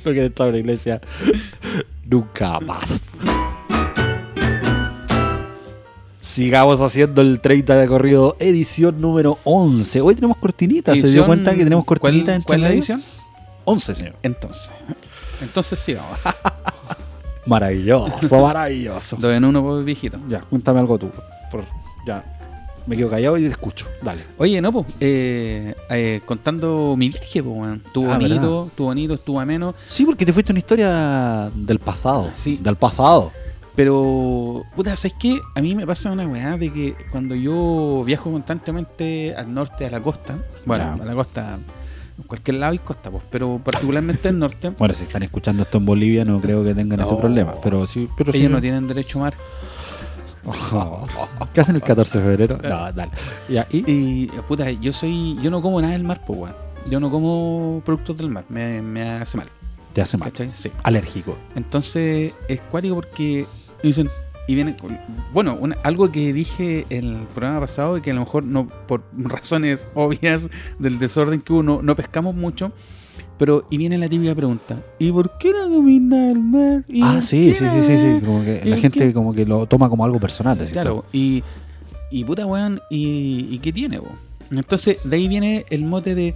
lo 0.05 0.13
que 0.13 0.25
entraba 0.25 0.49
en 0.49 0.55
la 0.55 0.59
iglesia. 0.59 1.01
Nunca 2.05 2.59
más. 2.61 3.01
Sigamos 6.21 6.81
haciendo 6.81 7.21
el 7.21 7.41
30 7.41 7.77
de 7.77 7.87
corrido, 7.87 8.37
edición 8.39 9.01
número 9.01 9.39
11. 9.45 10.01
Hoy 10.01 10.15
tenemos 10.15 10.37
cortinita, 10.37 10.95
¿se 10.95 11.09
dio 11.09 11.27
cuenta 11.27 11.53
que 11.53 11.65
tenemos 11.65 11.85
¿Cuál, 11.85 12.01
cortinita 12.01 12.35
en 12.35 12.43
¿Cuál 12.43 12.59
es 12.59 12.63
la 12.63 12.71
edición? 12.71 13.03
11, 13.65 13.95
señor. 13.95 14.15
Entonces. 14.23 14.73
Entonces 15.41 15.79
sí, 15.79 15.95
vamos. 15.95 16.19
Maravilloso, 17.47 18.41
maravilloso. 18.41 19.17
Dos 19.19 19.35
en 19.35 19.45
uno, 19.45 19.65
pues, 19.65 19.85
viejito. 19.85 20.17
Ya, 20.29 20.41
cuéntame 20.43 20.79
algo 20.79 20.97
tú. 20.97 21.11
Por- 21.51 21.65
ya, 22.07 22.25
me 22.87 22.97
quedo 22.97 23.11
callado 23.11 23.39
y 23.39 23.43
te 23.43 23.49
escucho. 23.49 23.87
Dale. 24.03 24.23
Oye, 24.39 24.61
no, 24.61 24.73
pues, 24.73 24.87
eh, 25.01 25.75
eh, 25.91 26.21
contando 26.25 26.95
mi 26.97 27.09
viaje, 27.09 27.43
pues, 27.43 27.57
weón. 27.57 27.83
Estuvo 27.85 28.11
Ah, 28.11 28.15
bonito, 28.19 28.35
¿verdad? 28.41 28.67
estuvo 28.69 28.87
bonito, 28.87 29.15
estuvo 29.15 29.41
ameno. 29.41 29.75
Sí, 29.89 30.05
porque 30.05 30.27
te 30.27 30.33
fuiste 30.33 30.53
una 30.53 30.59
historia 30.59 31.51
del 31.55 31.79
pasado. 31.79 32.31
Sí. 32.35 32.59
Del 32.63 32.77
pasado. 32.77 33.33
Pero, 33.75 34.65
puta, 34.77 34.95
¿sabes 34.97 35.15
qué? 35.19 35.41
A 35.55 35.63
mí 35.63 35.75
me 35.75 35.87
pasa 35.87 36.11
una 36.11 36.27
weá 36.27 36.59
de 36.59 36.71
que 36.73 36.95
cuando 37.11 37.35
yo 37.35 38.03
viajo 38.05 38.31
constantemente 38.31 39.35
al 39.35 39.53
norte, 39.53 39.87
a 39.87 39.91
la 39.91 40.03
costa, 40.03 40.37
bueno, 40.67 40.97
Ya. 40.99 41.03
a 41.03 41.07
la 41.07 41.15
costa, 41.15 41.55
en 42.19 42.25
cualquier 42.27 42.57
lado 42.59 42.73
hay 42.73 42.79
costa, 42.79 43.11
pues, 43.11 43.25
pero 43.31 43.59
particularmente 43.65 44.29
al 44.29 44.39
norte, 44.39 44.71
Bueno, 44.79 44.93
si 44.93 45.05
están 45.05 45.23
escuchando 45.23 45.63
esto 45.63 45.79
en 45.79 45.87
Bolivia, 45.87 46.25
no 46.27 46.39
creo 46.41 46.63
que 46.63 46.75
tengan 46.75 47.01
ese 47.01 47.15
problema. 47.15 47.55
Pero 47.63 47.87
sí, 47.87 48.09
pero 48.17 48.31
sí. 48.33 48.41
ellos 48.41 48.51
no 48.51 48.61
tienen 48.61 48.87
derecho 48.87 49.19
a 49.21 49.23
mar. 49.23 49.35
¿Qué 51.53 51.61
hacen 51.61 51.77
el 51.77 51.83
14 51.83 52.19
de 52.19 52.25
febrero? 52.25 52.59
No, 52.63 52.93
dale. 52.93 53.13
Ya, 53.49 53.67
y. 53.71 53.85
Y, 53.91 54.27
puta, 54.49 54.71
yo 54.71 54.93
soy, 54.93 55.39
yo 55.41 55.51
no 55.51 55.63
como 55.63 55.81
nada 55.81 55.93
del 55.93 56.05
mar, 56.05 56.23
pues, 56.27 56.39
weón. 56.39 56.55
Yo 56.91 56.99
no 56.99 57.11
como 57.11 57.81
productos 57.85 58.17
del 58.17 58.31
mar, 58.31 58.45
me, 58.49 58.83
me 58.83 59.03
hace 59.09 59.39
mal. 59.39 59.49
Te 59.93 60.01
hace 60.03 60.17
mal. 60.17 60.31
¿Cachai? 60.31 60.51
Sí. 60.53 60.71
Alérgico. 60.83 61.39
Entonces 61.55 62.33
es 62.49 62.61
cuático 62.63 62.97
porque 62.97 63.47
dicen 63.83 64.11
y 64.49 64.57
viene 64.57 64.77
con- 64.77 64.99
bueno 65.33 65.55
una- 65.61 65.77
algo 65.85 66.11
que 66.11 66.33
dije 66.33 66.85
en 66.91 67.05
el 67.21 67.27
programa 67.29 67.61
pasado 67.61 67.97
y 67.97 68.01
que 68.01 68.11
a 68.11 68.15
lo 68.15 68.21
mejor 68.21 68.43
no 68.43 68.67
por 68.67 69.05
razones 69.17 69.89
obvias 69.95 70.49
del 70.81 70.99
desorden 70.99 71.41
que 71.41 71.53
uno 71.53 71.81
no 71.83 71.95
pescamos 71.95 72.35
mucho 72.35 72.73
pero 73.43 73.65
y 73.71 73.77
viene 73.77 73.99
la 73.99 74.09
típica 74.09 74.35
pregunta 74.35 74.77
¿y 75.01 75.11
por 75.11 75.37
qué 75.39 75.51
no 75.53 75.65
caminar 75.77 76.31
al 76.31 76.39
mar? 76.41 76.85
¿Y 76.89 77.03
Ah, 77.03 77.21
sí, 77.21 77.53
sí, 77.55 77.65
sí, 77.65 77.83
sí, 77.83 77.97
sí. 77.99 78.07
ver?" 78.07 78.23
Como 78.23 78.45
que 78.45 78.63
¿Y 78.65 78.69
la 78.69 78.77
gente 78.77 78.99
qué? 79.01 79.13
como 79.13 79.33
que 79.35 79.45
lo 79.45 79.67
toma 79.67 79.89
como 79.89 80.05
algo 80.05 80.21
personal. 80.21 80.57
claro 80.71 81.05
y 81.13 81.43
y 82.11 82.25
puta 82.25 82.47
weón 82.47 82.81
y, 82.91 83.49
y 83.51 83.59
qué 83.59 83.73
tiene 83.73 84.01
entonces 84.51 84.99
de 85.03 85.17
ahí 85.17 85.27
viene 85.29 85.65
el 85.71 85.83
mote 85.85 86.15
de 86.15 86.35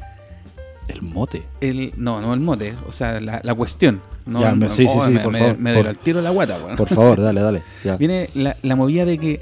El 0.88 1.02
mote. 1.02 1.42
el 1.60 1.92
no 1.96 2.20
no 2.20 2.32
el 2.34 2.40
mote 2.40 2.74
o 2.88 2.92
sea 2.92 3.20
la, 3.20 3.40
la 3.44 3.54
cuestión 3.54 4.00
no, 4.24 4.40
Ya, 4.40 4.54
me- 4.56 4.68
sí, 4.68 4.88
sí, 4.88 4.94
oh, 4.98 5.06
sí, 5.06 5.12
me, 5.12 5.20
por 5.20 5.32
me- 5.32 5.38
favor, 5.38 5.58
me 5.58 5.74
por- 5.74 5.86
al 5.86 5.98
tiro 5.98 6.20
la 6.20 6.30
guata 6.30 6.58
weón. 6.60 6.74
Por 6.76 6.88
favor, 6.88 7.20
dale, 7.20 7.40
dale. 7.42 7.62
Ya. 7.84 7.96
Viene 7.96 8.28
la, 8.34 8.56
la 8.62 8.74
movida 8.74 9.04
de 9.04 9.18
que 9.18 9.40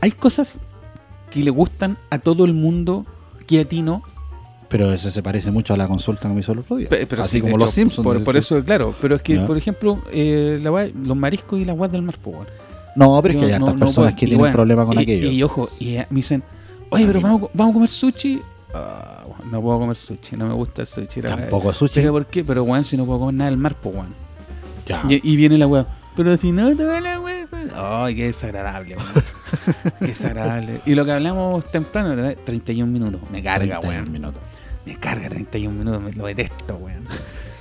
hay 0.00 0.10
cosas 0.12 0.58
que 1.30 1.42
le 1.42 1.50
gustan 1.50 1.96
a 2.10 2.18
todo 2.18 2.44
el 2.44 2.52
mundo 2.52 3.06
que 3.46 3.60
a 3.60 3.64
ti 3.64 3.80
no, 3.82 4.02
Pero 4.72 4.90
eso 4.92 5.10
se 5.10 5.22
parece 5.22 5.50
mucho 5.50 5.74
a 5.74 5.76
la 5.76 5.86
consulta 5.86 6.26
que 6.28 6.34
me 6.34 6.40
hizo 6.40 6.52
el 6.52 6.60
otro 6.60 6.76
día. 6.76 6.88
Pero 6.90 7.22
Así 7.22 7.32
sí, 7.34 7.40
como 7.42 7.50
hecho, 7.50 7.58
los 7.58 7.70
Simpsons. 7.70 8.04
Por, 8.04 8.24
por 8.24 8.36
eso, 8.36 8.64
claro. 8.64 8.94
Pero 9.00 9.16
es 9.16 9.22
que, 9.22 9.38
por 9.40 9.56
ejemplo, 9.56 10.02
eh, 10.10 10.58
la 10.62 10.88
los 11.04 11.16
mariscos 11.16 11.60
y 11.60 11.64
las 11.66 11.76
guas 11.76 11.92
del 11.92 12.02
mar, 12.02 12.16
pues. 12.20 12.38
No, 12.96 13.20
pero 13.22 13.34
es 13.34 13.40
que 13.40 13.52
hay 13.52 13.58
no- 13.58 13.66
hartas 13.66 13.74
no 13.74 13.80
personas 13.80 14.12
puedo. 14.12 14.16
que 14.18 14.24
Y 14.24 14.28
tienen 14.28 14.38
bueno, 14.40 14.52
problemas 14.54 14.86
con 14.86 14.98
y, 14.98 15.02
aquello. 15.02 15.30
Y, 15.30 15.42
ojo, 15.42 15.68
y 15.78 15.96
eh, 15.96 16.06
me 16.10 16.16
dicen, 16.16 16.42
oye, 16.90 17.04
A 17.04 17.06
pero 17.06 17.20
vamos, 17.20 17.50
vamos 17.54 17.70
a 17.70 17.74
comer 17.74 17.88
sushi. 17.90 18.40
Ah, 18.74 19.24
weón, 19.26 19.50
no 19.50 19.60
puedo 19.62 19.78
comer 19.80 19.96
sushi, 19.96 20.36
no 20.36 20.46
me 20.46 20.54
gusta 20.54 20.82
el 20.82 20.88
sushi. 20.88 21.20
la. 21.22 21.36
Tampoco 21.36 21.72
sushi. 21.72 21.94
Pero, 22.00 22.12
¿Por 22.12 22.26
qué? 22.26 22.42
Pero, 22.44 22.62
weón, 22.64 22.84
si 22.84 22.96
no 22.96 23.04
puedo 23.04 23.18
comer 23.20 23.34
nada 23.34 23.50
del 23.50 23.58
mar, 23.58 23.74
pues, 23.74 23.94
weón. 23.94 24.14
Ya. 24.86 25.02
Y, 25.08 25.32
y 25.32 25.36
viene 25.36 25.58
la 25.58 25.66
weá. 25.66 25.86
Pero 26.16 26.36
si 26.38 26.50
no 26.52 26.74
te 26.76 26.84
la 27.00 27.20
weá. 27.20 27.46
Ay, 27.76 28.14
qué 28.16 28.24
desagradable, 28.24 28.96
weón. 28.96 29.12
qué 30.00 30.06
desagradable. 30.06 30.80
Y 30.86 30.94
lo 30.94 31.04
que 31.04 31.12
hablamos 31.12 31.70
temprano, 31.70 32.14
¿no? 32.16 32.30
31 32.44 32.90
minutos. 32.90 33.20
Me 33.30 33.42
carga, 33.42 33.78
31 33.80 33.88
weón. 33.88 34.12
minutos. 34.12 34.40
Me 34.86 34.96
carga 34.96 35.28
31 35.28 35.78
minutos, 35.78 36.02
me 36.02 36.12
lo 36.12 36.26
detesto, 36.26 36.76
weón. 36.76 37.06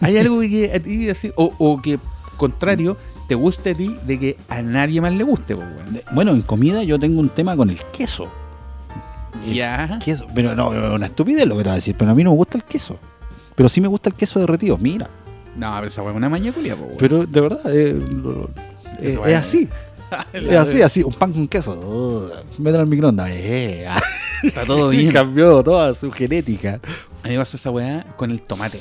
Hay 0.02 0.18
algo 0.18 0.40
que 0.42 0.72
a 0.74 0.80
ti 0.80 1.10
así, 1.10 1.32
o, 1.36 1.54
o 1.58 1.82
que 1.82 2.00
contrario, 2.38 2.98
te 3.28 3.36
guste 3.36 3.72
a 3.72 3.76
ti 3.76 3.96
de 4.08 4.20
que 4.20 4.38
a 4.50 4.62
nadie 4.62 5.00
más 5.02 5.14
le 5.14 5.24
guste, 5.24 5.56
pues, 5.56 5.68
weón. 5.68 6.02
Bueno, 6.14 6.32
en 6.32 6.42
comida 6.42 6.84
yo 6.84 6.98
tengo 7.00 7.20
un 7.20 7.30
tema 7.30 7.56
con 7.56 7.70
el 7.70 7.78
queso. 7.92 8.28
El 9.46 9.54
Ya. 9.54 10.00
queso. 10.04 10.26
Pero 10.34 10.56
no, 10.56 10.70
una 10.70 11.06
estupidez 11.06 11.46
lo 11.46 11.56
que 11.58 11.64
te 11.64 11.70
voy 11.70 11.74
a 11.74 11.76
decir. 11.76 11.96
Pero 11.98 12.12
a 12.12 12.16
mí 12.16 12.24
no 12.24 12.32
me 12.32 12.38
gusta 12.38 12.58
el 12.58 12.64
queso. 12.64 12.98
Pero 13.56 13.70
sí 13.70 13.80
me 13.82 13.88
gusta 13.88 14.10
el 14.10 14.16
queso 14.16 14.40
derretido. 14.40 14.78
Mira. 14.78 15.10
No, 15.56 15.74
pero 15.76 15.88
esa 15.88 16.02
weón 16.02 16.16
es 16.16 16.18
una 16.18 16.30
maña 16.30 16.52
culia, 16.52 16.76
pues, 16.76 16.88
weón. 16.88 16.98
Pero 17.00 17.26
de 17.26 17.42
verdad, 17.42 17.62
eh, 17.76 17.94
lo- 17.94 18.50
es, 19.00 19.14
Eso 19.14 19.26
es 19.26 19.38
así. 19.38 19.70
Es 20.34 20.56
así, 20.56 20.82
así. 20.82 21.04
Un 21.04 21.14
pan 21.14 21.32
con 21.32 21.48
queso. 21.48 22.30
Mételo 22.58 22.82
al 22.82 22.88
microondas. 22.88 23.30
Eh, 23.32 23.86
ah. 23.88 24.02
Está 24.44 24.66
todo 24.66 24.90
bien. 24.90 25.10
Cambió 25.14 25.64
toda 25.64 25.94
su 25.94 26.12
genética. 26.12 26.82
A 27.24 27.28
mí 27.28 27.34
me 27.34 27.40
pasa 27.40 27.58
esa 27.58 27.72
weá 27.72 28.06
con 28.18 28.32
el 28.32 28.42
tomate. 28.42 28.80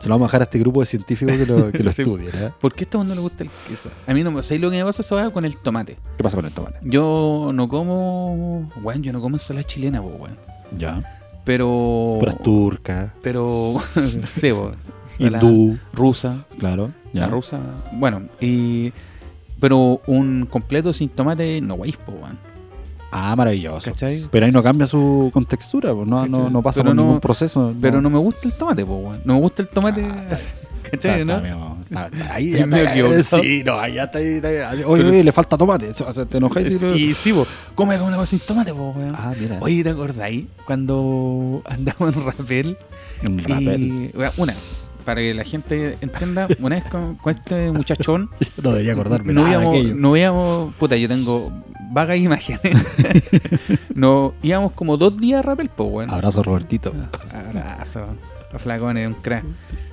Se 0.00 0.08
lo 0.08 0.14
vamos 0.16 0.26
a 0.26 0.28
dejar 0.30 0.40
a 0.42 0.44
este 0.44 0.58
grupo 0.58 0.80
de 0.80 0.86
científicos 0.86 1.36
que 1.36 1.46
lo, 1.46 1.70
que 1.70 1.82
lo 1.82 1.92
Sí. 1.92 2.02
estudien. 2.02 2.30
¿eh? 2.34 2.50
¿Por 2.60 2.74
qué 2.74 2.82
a 2.82 2.84
este 2.84 2.96
weón 2.96 3.08
no 3.08 3.14
le 3.14 3.20
gusta 3.20 3.44
el 3.44 3.50
queso? 3.68 3.88
A 4.06 4.12
mí 4.14 4.24
no 4.24 4.32
me. 4.32 4.42
¿Sabes 4.42 4.60
lo 4.60 4.70
que 4.70 4.78
me 4.78 4.84
pasa 4.84 5.02
esa 5.02 5.14
weá 5.14 5.30
con 5.30 5.44
el 5.44 5.56
tomate? 5.58 5.96
¿Qué 6.16 6.22
pasa 6.22 6.36
con 6.36 6.46
el 6.46 6.52
tomate? 6.52 6.80
Yo 6.82 7.50
no 7.54 7.68
como. 7.68 8.68
Weón, 8.82 9.02
yo 9.02 9.12
no 9.12 9.20
como 9.20 9.36
ensalada 9.36 9.64
chilena, 9.64 10.02
pues, 10.02 10.14
weón. 10.18 10.36
Ya. 10.76 11.00
Pero. 11.44 12.16
Puras 12.18 12.38
turcas, 12.42 13.10
Pero. 13.22 13.80
cebo. 14.26 14.72
hindú, 15.18 15.78
Rusa. 15.92 16.44
claro. 16.58 16.90
La 17.12 17.26
rusa. 17.28 17.60
Bueno, 17.92 18.22
y. 18.40 18.92
Pero 19.60 20.00
un 20.06 20.46
completo 20.46 20.92
sin 20.92 21.08
tomate 21.10 21.60
no 21.60 21.74
guay, 21.74 21.92
po, 21.92 22.12
weón. 22.12 22.38
Ah, 23.12 23.36
maravilloso. 23.36 23.90
¿Cachai? 23.90 24.26
Pero 24.30 24.46
ahí 24.46 24.52
no 24.52 24.62
cambia 24.62 24.86
su 24.86 25.30
contextura, 25.32 25.94
pues, 25.94 26.08
no, 26.08 26.26
no, 26.26 26.48
no 26.50 26.62
pasa 26.62 26.80
Pero 26.80 26.90
por 26.90 26.96
no- 26.96 27.02
ningún 27.02 27.20
proceso. 27.20 27.74
Pero 27.80 28.00
no 28.00 28.08
me 28.10 28.18
gusta 28.18 28.40
el 28.48 28.54
tomate, 28.54 28.84
po, 28.86 28.96
weón. 28.96 29.20
No 29.24 29.34
me 29.34 29.40
gusta 29.40 29.62
el 29.62 29.68
tomate. 29.68 30.04
Ah, 30.10 30.36
¿Cachai, 30.90 31.20
Está- 31.20 31.24
no? 31.24 31.32
está 31.32 31.42
medio- 31.42 31.76
está- 32.12 32.34
ahí 32.34 32.50
ya 32.52 32.64
está-. 32.64 33.40
Sí, 33.42 33.62
no, 33.64 33.78
ahí 33.78 33.94
ya 33.94 34.04
está. 34.04 34.18
ahí 34.18 34.82
Oye, 34.86 35.04
oye, 35.04 35.22
le 35.24 35.30
falta 35.32 35.56
tomate. 35.56 35.90
O 35.90 36.12
sea, 36.12 36.24
te 36.24 36.38
enojas 36.38 36.62
y 36.70 36.74
Es- 36.74 36.82
Y 36.82 37.14
sí, 37.14 37.32
po. 37.32 37.46
Come 37.74 38.00
una 38.00 38.16
cosa 38.16 38.26
sin 38.30 38.40
tomate, 38.40 38.72
po, 38.72 38.90
weón. 38.96 39.14
Ah, 39.16 39.32
mira. 39.38 39.58
Oye, 39.60 39.84
¿te 39.84 39.90
acordáis 39.90 40.46
cuando 40.66 41.62
andamos 41.66 42.14
en 42.16 42.24
Rapel? 42.24 42.76
rapel. 43.22 43.80
Y, 43.82 44.10
weón, 44.16 44.32
una, 44.38 44.54
para 45.04 45.20
que 45.20 45.34
la 45.34 45.44
gente 45.44 45.98
entienda, 46.00 46.48
una 46.60 46.76
vez 46.76 46.84
con, 46.86 47.16
con 47.16 47.34
este 47.36 47.70
muchachón, 47.72 48.30
No 48.62 48.70
debería 48.72 48.92
acordarme 48.92 49.32
no 49.32 49.42
nada 49.42 49.56
de 49.58 49.62
íbamos, 49.62 49.78
aquello. 49.78 49.94
no 49.96 50.16
íbamos, 50.16 50.74
puta, 50.76 50.96
yo 50.96 51.08
tengo 51.08 51.52
vagas 51.92 52.16
imágenes. 52.18 52.62
no, 53.94 54.34
íbamos 54.42 54.72
como 54.72 54.96
dos 54.96 55.18
días 55.18 55.40
a 55.40 55.42
Rapel, 55.42 55.68
pues, 55.74 55.88
weón. 55.90 56.10
Abrazo, 56.10 56.42
Robertito. 56.42 56.92
Abrazo. 57.48 58.06
Los 58.52 58.62
flacones, 58.62 59.06
un 59.06 59.14
crack. 59.14 59.44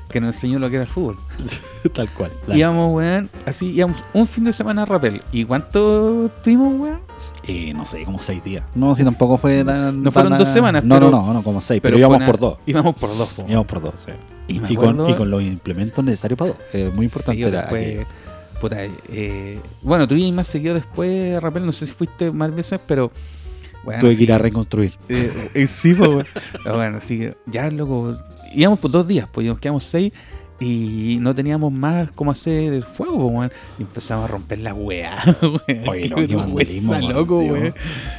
Que 0.10 0.20
nos 0.20 0.36
enseñó 0.36 0.58
lo 0.58 0.70
que 0.72 0.78
era 0.78 0.86
el 0.86 0.90
fútbol. 0.90 1.18
Tal 1.94 2.10
cual. 2.10 2.32
Claro. 2.46 2.58
Íbamos, 2.60 2.96
weón, 2.96 3.30
así, 3.46 3.68
íbamos 3.68 4.04
un 4.14 4.26
fin 4.26 4.44
de 4.44 4.54
semana 4.54 4.82
a 4.82 4.86
Rapel. 4.86 5.22
¿Y 5.32 5.46
cuánto 5.46 6.32
tuvimos, 6.44 6.80
weón? 6.80 7.00
Eh, 7.48 7.74
no 7.76 7.86
sé, 7.86 8.04
como 8.06 8.20
seis 8.20 8.44
días. 8.44 8.64
No, 8.74 8.96
si 8.96 9.04
tampoco 9.04 9.38
fue 9.38 9.64
tan. 9.64 10.02
No 10.02 10.12
fueron 10.12 10.32
tan- 10.32 10.40
dos 10.40 10.50
semanas, 10.50 10.84
No, 10.84 10.96
pero- 10.96 11.12
no, 11.12 11.28
no, 11.28 11.34
no, 11.34 11.44
como 11.44 11.62
seis. 11.62 11.80
Pero, 11.82 11.98
íbamos 11.98 12.18
una- 12.18 12.26
por 12.26 12.40
dos. 12.40 12.58
Íbamos 12.66 12.96
por 12.96 13.16
dos, 13.16 13.30
po. 13.30 13.46
Íbamos 13.48 13.68
por 13.68 13.82
dos, 13.82 13.94
sí. 14.04 14.12
Y 14.48 14.76
con, 14.76 15.08
y 15.08 15.14
con 15.14 15.30
los 15.30 15.44
implementos 15.44 16.04
necesarios 16.04 16.40
para 16.40 16.52
dos. 16.52 16.60
Es 16.74 16.92
muy 16.92 17.06
importante. 17.06 17.36
Sí, 17.40 17.44
era 17.48 17.62
después. 17.62 18.08
Puta, 18.60 18.78
eh, 19.10 19.60
bueno, 19.82 20.08
tú 20.08 20.16
y 20.16 20.32
más 20.32 20.48
seguido 20.48 20.74
después 20.76 21.42
Rapel, 21.42 21.66
no 21.66 21.72
sé 21.72 21.88
si 21.88 21.94
fuiste 21.94 22.32
más 22.32 22.54
veces, 22.54 22.80
pero. 22.86 23.12
weón, 23.84 24.00
Tuve 24.02 24.16
que 24.16 24.24
ir 24.24 24.34
a 24.34 24.38
reconstruir. 24.38 24.94
eh, 25.10 25.32
eh, 25.54 25.68
sí. 25.68 25.96
Pero 25.98 26.24
bueno, 26.76 27.00
sí, 27.02 27.30
ya 27.46 27.70
loco. 27.72 28.18
Íbamos 28.54 28.80
por 28.80 28.92
dos 28.92 29.08
días, 29.08 29.28
pues 29.32 29.46
nos 29.48 29.60
quedamos 29.60 29.84
seis 29.84 30.12
y 30.60 31.18
no 31.22 31.34
teníamos 31.34 31.72
más 31.72 32.12
cómo 32.12 32.32
hacer 32.32 32.74
el 32.74 32.84
fuego, 32.84 33.28
weón. 33.28 33.52
Y 33.78 33.84
empezamos 33.84 34.26
a 34.26 34.28
romper 34.28 34.60
la 34.60 34.74
weá. 34.74 35.16
Oye, 35.88 36.10
no, 36.32 36.48
por 36.54 37.04
loco, 37.04 37.40
weón. 37.40 37.74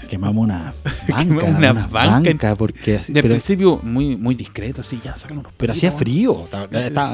Quemamos 0.09 0.45
una 0.45 0.73
banca. 1.09 1.23
Quemamos 1.25 1.45
una, 1.45 1.71
una 1.73 1.87
banca, 1.87 2.31
banca. 2.31 2.57
porque 2.57 2.97
así. 2.97 3.13
De 3.13 3.23
pero, 3.23 3.33
principio, 3.33 3.81
muy, 3.83 4.17
muy 4.17 4.35
discreto, 4.35 4.81
así, 4.81 5.01
ya, 5.05 5.17
sácalo 5.17 5.41
unos 5.41 5.53
pero 5.57 5.73
hacía 5.73 5.93
frío. 5.93 6.49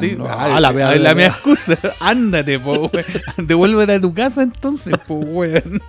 Sí, 0.01 0.15
no, 0.17 0.27
ah, 0.27 0.57
ah, 0.57 0.61
la, 0.61 0.73
wea- 0.73 0.97
la 0.97 1.15
mea 1.15 1.29
excusa. 1.29 1.77
Ándate, 2.01 2.59
po, 2.61 2.91
weón. 2.93 3.05
Devuélvete 3.47 3.93
a 3.95 4.01
tu 4.01 4.13
casa 4.15 4.43
entonces, 4.43 4.93
po, 5.07 5.15
weón. 5.17 5.83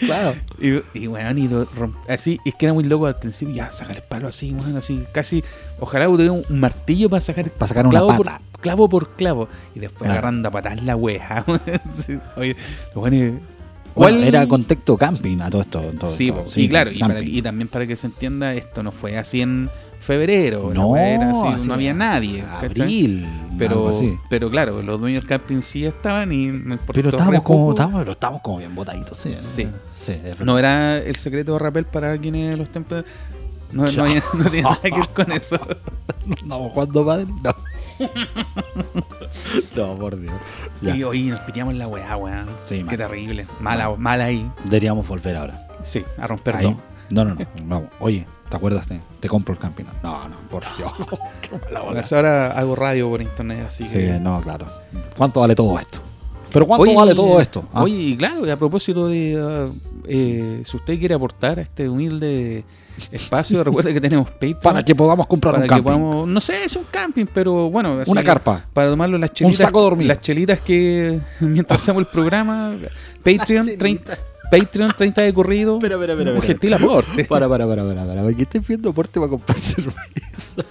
Claro. 0.00 0.34
Y, 0.60 0.80
y 0.98 1.06
weón, 1.06 1.38
y 1.38 1.48
do- 1.48 1.66
romp- 1.70 1.94
así, 2.08 2.38
es 2.44 2.54
que 2.54 2.66
era 2.66 2.72
muy 2.74 2.84
loco 2.84 3.06
al 3.06 3.16
principio, 3.16 3.54
ya, 3.54 3.72
sacar 3.72 3.96
el 3.96 4.02
palo 4.02 4.28
así, 4.28 4.52
weón, 4.52 4.76
así, 4.76 5.04
casi, 5.12 5.44
ojalá 5.80 6.06
tuviera 6.06 6.32
un, 6.32 6.44
martillo 6.58 7.10
para 7.10 7.20
sacar 7.20 7.50
Para 7.50 7.66
sacar 7.68 7.86
una 7.86 7.90
clavo 8.00 8.08
pata. 8.08 8.38
por 8.50 8.60
clavo 8.60 8.88
por 8.88 9.10
clavo. 9.16 9.48
Y 9.74 9.80
después 9.80 9.98
Claro. 10.06 10.12
agarrando 10.12 10.48
a 10.48 10.50
patar 10.52 10.82
la 10.82 10.96
weja. 10.96 11.44
Sí, 11.90 12.18
Oye, 12.36 12.56
Bueno, 12.94 13.40
¿cuál- 13.94 14.24
era 14.24 14.46
contexto 14.46 14.96
camping 14.96 15.38
a 15.40 15.50
todo 15.50 15.62
esto. 15.62 15.80
todo 15.98 16.10
Sí, 16.10 16.28
esto, 16.28 16.44
po, 16.44 16.50
y 16.56 16.68
claro, 16.68 16.90
y, 16.92 16.98
para- 16.98 17.20
y 17.20 17.42
también 17.42 17.68
para 17.68 17.86
que 17.86 17.96
se 17.96 18.06
entienda, 18.06 18.54
esto 18.54 18.82
no 18.82 18.92
fue 18.92 19.18
así 19.18 19.40
en 19.42 19.68
febrero, 20.02 20.70
no, 20.74 20.88
weá 20.88 21.08
era 21.14 21.30
así, 21.30 21.66
no 21.68 21.74
había 21.74 21.94
nadie. 21.94 22.42
¿cachai? 22.42 22.68
Abril. 22.82 23.26
Pero, 23.58 23.88
así. 23.88 24.18
pero 24.28 24.50
claro, 24.50 24.82
los 24.82 24.98
dueños 25.00 25.22
del 25.22 25.28
camping 25.28 25.60
sí 25.60 25.84
estaban 25.86 26.32
y 26.32 26.46
no 26.46 26.72
importó 26.74 26.92
Pero 26.94 27.10
estábamos 27.10 27.42
como, 27.42 27.70
estábamos, 27.70 28.00
pero 28.00 28.12
estábamos 28.12 28.42
como 28.42 28.58
bien 28.58 28.74
botaditos, 28.74 29.18
sí. 29.18 29.36
Sí. 29.40 29.68
Sí. 30.04 30.16
No 30.44 30.58
era 30.58 30.98
el 30.98 31.16
secreto 31.16 31.52
de 31.52 31.58
Rappel 31.60 31.84
para 31.84 32.18
quienes 32.18 32.58
los 32.58 32.68
templos. 32.70 33.04
No, 33.70 33.90
no, 33.90 34.02
había- 34.04 34.22
no 34.34 34.44
tiene 34.50 34.62
nada 34.62 34.78
que 34.82 34.90
ver 34.90 35.08
con 35.08 35.32
eso. 35.32 35.58
No 36.46 36.68
jugando 36.70 37.04
padre. 37.04 37.26
No. 37.42 37.52
no, 39.76 39.96
por 39.98 40.18
Dios. 40.18 40.34
Ya. 40.80 40.94
Y 40.96 41.02
hoy 41.04 41.30
nos 41.30 41.40
piteamos 41.40 41.74
la 41.74 41.88
weá, 41.88 42.16
weón. 42.16 42.46
Sí, 42.62 42.76
Qué 42.78 42.84
mal. 42.84 42.96
terrible. 42.96 43.46
Mala, 43.60 43.94
mala 43.96 44.24
ahí. 44.26 44.48
Deberíamos 44.64 45.06
volver 45.06 45.36
ahora. 45.36 45.66
Sí, 45.82 46.04
a 46.18 46.26
romper 46.26 46.56
Ahí. 46.56 46.62
todo. 46.64 46.76
No, 47.10 47.24
no, 47.24 47.34
no. 47.34 47.46
Vamos. 47.64 47.88
Oye, 48.00 48.24
¿te 48.52 48.56
acuerdas? 48.58 48.86
Te, 48.86 49.00
te 49.18 49.28
compro 49.28 49.54
el 49.54 49.58
camping. 49.58 49.84
No, 50.02 50.28
no, 50.28 50.36
por 50.50 50.62
Dios. 50.76 50.92
Qué 51.40 51.50
mala 51.74 52.02
ahora 52.12 52.52
hago 52.52 52.76
radio 52.76 53.08
por 53.08 53.22
internet, 53.22 53.64
así 53.66 53.84
Sí, 53.84 53.96
que. 53.96 54.20
no, 54.20 54.40
claro. 54.42 54.66
¿Cuánto 55.16 55.40
vale 55.40 55.54
todo 55.54 55.78
esto? 55.78 55.98
¿Pero 56.52 56.66
cuánto 56.66 56.82
Oye, 56.82 56.94
vale 56.94 57.14
todo 57.14 57.40
esto? 57.40 57.64
Ah, 57.72 57.82
Oye, 57.82 57.94
y 57.94 58.16
claro, 58.16 58.46
y 58.46 58.50
a 58.50 58.58
propósito 58.58 59.08
de. 59.08 59.40
ah, 59.42 59.72
eh, 60.06 60.60
si 60.66 60.76
usted 60.76 60.98
quiere 60.98 61.14
aportar 61.14 61.58
a 61.58 61.62
este 61.62 61.88
humilde 61.88 62.62
espacio, 63.10 63.64
recuerde 63.64 63.94
que 63.94 64.02
tenemos 64.02 64.30
Patreon. 64.30 64.58
para 64.62 64.84
que 64.84 64.94
podamos 64.94 65.26
comprar 65.26 65.54
para 65.54 65.64
un 65.64 65.68
que 65.68 65.74
camping. 65.74 65.84
podamos. 65.84 66.28
No 66.28 66.40
sé, 66.42 66.64
es 66.64 66.76
un 66.76 66.84
camping, 66.90 67.24
pero 67.32 67.70
bueno. 67.70 68.00
así 68.00 68.10
Una 68.10 68.22
carpa. 68.22 68.66
Para 68.74 68.90
tomarlo 68.90 69.16
las 69.16 69.32
chelitas. 69.32 69.60
saco 69.60 69.78
de 69.78 69.84
dormir. 69.84 70.06
Las 70.08 70.20
chelitas 70.20 70.60
que 70.60 71.18
mientras 71.40 71.82
hacemos 71.82 72.00
el 72.02 72.06
programa. 72.08 72.76
Patreon, 73.24 73.66
30, 73.78 74.18
Patreon 74.52 74.92
30 74.94 75.22
de 75.22 75.32
corrido. 75.32 75.76
Espera, 75.76 75.94
espera, 75.94 76.12
espera, 76.12 76.34
Un 76.34 76.42
gentil 76.42 76.74
aporte. 76.74 77.24
Para, 77.24 77.48
para, 77.48 77.66
para, 77.66 77.82
para, 77.84 78.04
para. 78.06 78.22
¿Por 78.22 78.36
qué 78.36 78.42
estás 78.42 78.66
viendo 78.66 78.90
aporte 78.90 79.18
para 79.18 79.30
comprar 79.30 79.58
cerveza? 79.58 80.62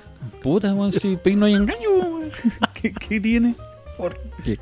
Puta, 0.43 0.71
weón, 0.73 0.91
si 0.91 1.17
Pay 1.17 1.35
no 1.35 1.47
hay 1.47 1.53
engaño, 1.53 1.89
weón. 1.89 2.31
¿Qué, 2.79 2.93
¿Qué 2.93 3.19
tiene? 3.19 3.55
¿Por 3.97 4.19
qué? 4.43 4.59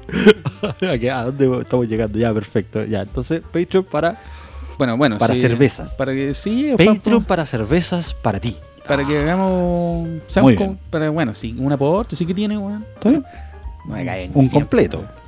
¿A 1.11 1.25
dónde 1.25 1.59
estamos 1.61 1.87
llegando? 1.87 2.17
Ya, 2.17 2.33
perfecto. 2.33 2.85
Ya, 2.85 3.01
entonces, 3.01 3.41
Patreon 3.41 3.83
para, 3.83 4.17
Bueno, 4.77 4.95
bueno. 4.95 5.17
para 5.17 5.35
sí, 5.35 5.41
cervezas. 5.41 5.95
Para 5.95 6.13
que 6.13 6.33
sí, 6.33 6.73
Patreon 6.77 7.25
para, 7.25 7.45
cervezas 7.45 8.13
para 8.13 8.39
ti. 8.39 8.55
para 8.87 9.05
que 9.05 9.17
hagamos. 9.17 10.07
Muy 10.41 10.55
bien. 10.55 10.79
para, 10.89 11.09
bueno, 11.09 11.35
sí, 11.35 11.53
un 11.59 11.73
aporte, 11.73 12.15
sí 12.15 12.25
que 12.25 12.33
tiene, 12.33 12.57
weón. 12.57 12.85
¿Está 12.95 13.09
bien? 13.09 13.25
No 13.85 13.95
me 13.95 14.05
caen 14.05 14.31
Un 14.33 14.49
siempre, 14.49 14.87
completo. 14.87 15.18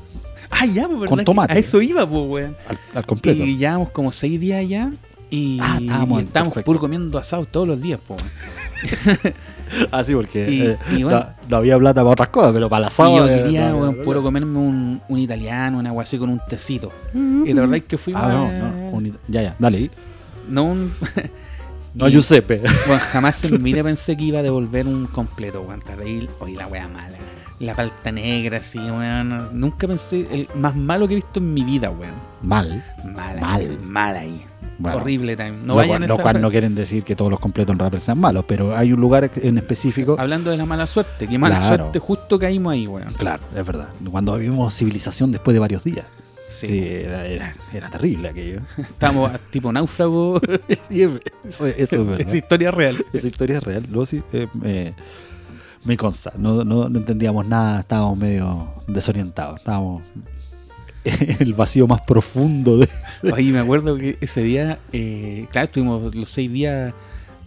Ah, 0.52 0.66
ya, 0.66 0.88
pues, 0.88 1.00
¿verdad? 1.02 1.16
Con 1.16 1.26
tomate. 1.26 1.54
A 1.54 1.58
eso 1.58 1.82
iba, 1.82 2.08
pues, 2.08 2.22
weón. 2.28 2.58
Al, 2.68 2.80
al 2.96 3.06
completo. 3.06 3.44
Y 3.44 3.58
llevamos 3.58 3.90
como 3.90 4.12
seis 4.12 4.40
días 4.40 4.60
allá. 4.60 4.92
Y, 5.30 5.60
Ah, 5.62 5.78
estábamos 5.82 6.22
y 6.22 6.26
estábamos 6.26 6.58
puro 6.64 6.80
comiendo 6.80 7.18
asado 7.18 7.46
todos 7.46 7.68
los 7.68 7.82
días, 7.82 8.00
pues. 8.08 8.22
weón. 8.22 9.34
Ah, 9.90 10.04
sí, 10.04 10.14
porque 10.14 10.52
Y- 10.52 10.62
eh, 10.64 10.78
y 10.98 11.04
bueno. 11.04 11.20
no, 11.20 11.26
no 11.48 11.58
había 11.58 11.78
plata 11.80 12.02
para 12.02 12.12
otras 12.12 12.28
cosas, 12.28 12.52
pero 12.52 12.68
para 12.70 12.84
Y 12.84 12.88
asado. 12.88 13.16
yo 13.20 13.30
eh, 13.30 13.42
quería, 13.42 13.70
no, 13.70 13.94
puro 14.04 14.22
comerme 14.22 14.58
un, 14.60 15.02
un 15.08 15.18
italiano, 15.18 15.78
una 15.80 15.92
agua 15.92 16.04
así 16.04 16.18
con 16.18 16.30
un 16.30 16.42
tecito. 16.46 16.92
Y 17.14 17.54
la 17.54 17.62
verdad 17.62 17.78
es 17.78 17.84
que 17.84 17.98
fuimos. 17.98 18.22
Ah, 18.22 18.28
no, 18.34 18.46
a- 18.48 18.52
no. 18.52 18.90
un- 18.92 19.18
ya, 19.30 19.42
ya, 19.44 19.56
dale. 19.60 19.90
no 20.50 20.66
un- 20.66 20.92
No 21.94 22.08
Y- 22.10 22.12
Giuseppe. 22.12 22.62
Bueno, 22.88 23.02
jamás 23.14 23.44
en 23.46 23.64
mi 23.64 23.72
vida 23.72 23.82
pensé 23.86 24.18
que 24.18 24.24
iba 24.26 24.40
a 24.40 24.44
devolver 24.44 24.86
un 24.88 25.08
completo, 25.08 25.62
weón. 25.62 25.82
Oye, 26.42 26.56
la 26.58 26.68
wea 26.68 26.90
mala. 26.90 27.16
La 27.62 27.76
palta 27.76 28.12
negra, 28.12 28.58
así, 28.58 28.80
weón. 28.80 29.50
Nunca 29.60 29.88
pensé, 29.88 30.28
el 30.32 30.48
más 30.56 30.76
malo 30.76 31.08
que 31.08 31.14
he 31.14 31.16
visto 31.16 31.40
en 31.40 31.54
mi 31.54 31.64
vida, 31.64 31.90
weón. 31.92 32.14
Mal. 32.42 32.84
Mala, 33.06 33.40
Mal. 33.42 33.80
mal 33.82 34.16
ahí. 34.18 34.44
Bueno, 34.80 34.98
Horrible 34.98 35.38
también. 35.38 35.62
No 35.68 35.74
lo, 35.74 35.78
vayan 35.78 35.90
cual, 36.00 36.04
a 36.04 36.08
lo 36.08 36.18
cual 36.18 36.42
no 36.42 36.50
quieren 36.50 36.74
decir 36.74 37.04
que 37.04 37.16
todos 37.16 37.30
los 37.30 37.40
completos 37.40 37.72
en 37.74 37.78
rapper 37.80 38.02
sean 38.02 38.18
malos, 38.20 38.46
pero 38.48 38.76
hay 38.76 38.92
un 38.92 39.00
lugar 39.00 39.30
en 39.36 39.58
específico. 39.60 40.16
Hablando 40.18 40.50
de 40.50 40.58
la 40.58 40.66
mala 40.66 40.88
suerte, 40.88 41.28
que 41.28 41.38
mala 41.38 41.60
Claro. 41.60 41.76
suerte, 41.84 42.00
justo 42.00 42.40
caímos 42.40 42.74
ahí, 42.74 42.88
weón. 42.88 43.14
Claro, 43.14 43.44
es 43.56 43.64
verdad. 43.66 43.90
Cuando 44.10 44.36
vivimos 44.38 44.74
civilización 44.74 45.32
después 45.32 45.54
de 45.54 45.60
varios 45.60 45.84
días. 45.84 46.06
Sí. 46.50 46.68
Sí, 46.68 46.80
era, 46.84 47.26
era, 47.28 47.56
era 47.72 47.90
terrible 47.92 48.30
aquello. 48.30 48.62
Estamos 48.78 49.30
a- 49.32 49.38
tipo 49.38 49.72
náufrago. 49.72 50.42
Sí, 50.90 51.04
eso, 51.48 51.68
eso 51.68 52.14
es 52.16 52.20
es 52.28 52.34
historia 52.34 52.72
real. 52.72 53.06
Esa 53.14 53.28
historia 53.28 53.58
es 53.60 53.64
real, 53.64 53.86
luego 53.90 54.06
sí, 54.08 54.22
eh, 54.34 54.48
me, 54.56 54.94
me 55.84 55.98
consta. 55.98 56.34
No, 56.38 56.64
no, 56.64 56.90
no 56.90 57.00
entendíamos 57.00 57.46
nada, 57.46 57.82
estábamos 57.82 58.18
medio 58.18 58.74
desorientados. 58.88 59.60
Estábamos 59.60 60.04
en 61.04 61.38
el 61.40 61.54
vacío 61.54 61.88
más 61.88 62.02
profundo 62.02 62.78
de. 62.78 62.90
Oye, 63.32 63.52
me 63.52 63.60
acuerdo 63.60 63.98
que 63.98 64.18
ese 64.22 64.42
día, 64.42 64.80
eh, 64.92 65.48
claro, 65.52 65.66
estuvimos 65.66 66.16
los 66.16 66.30
seis 66.30 66.52
días 66.52 66.94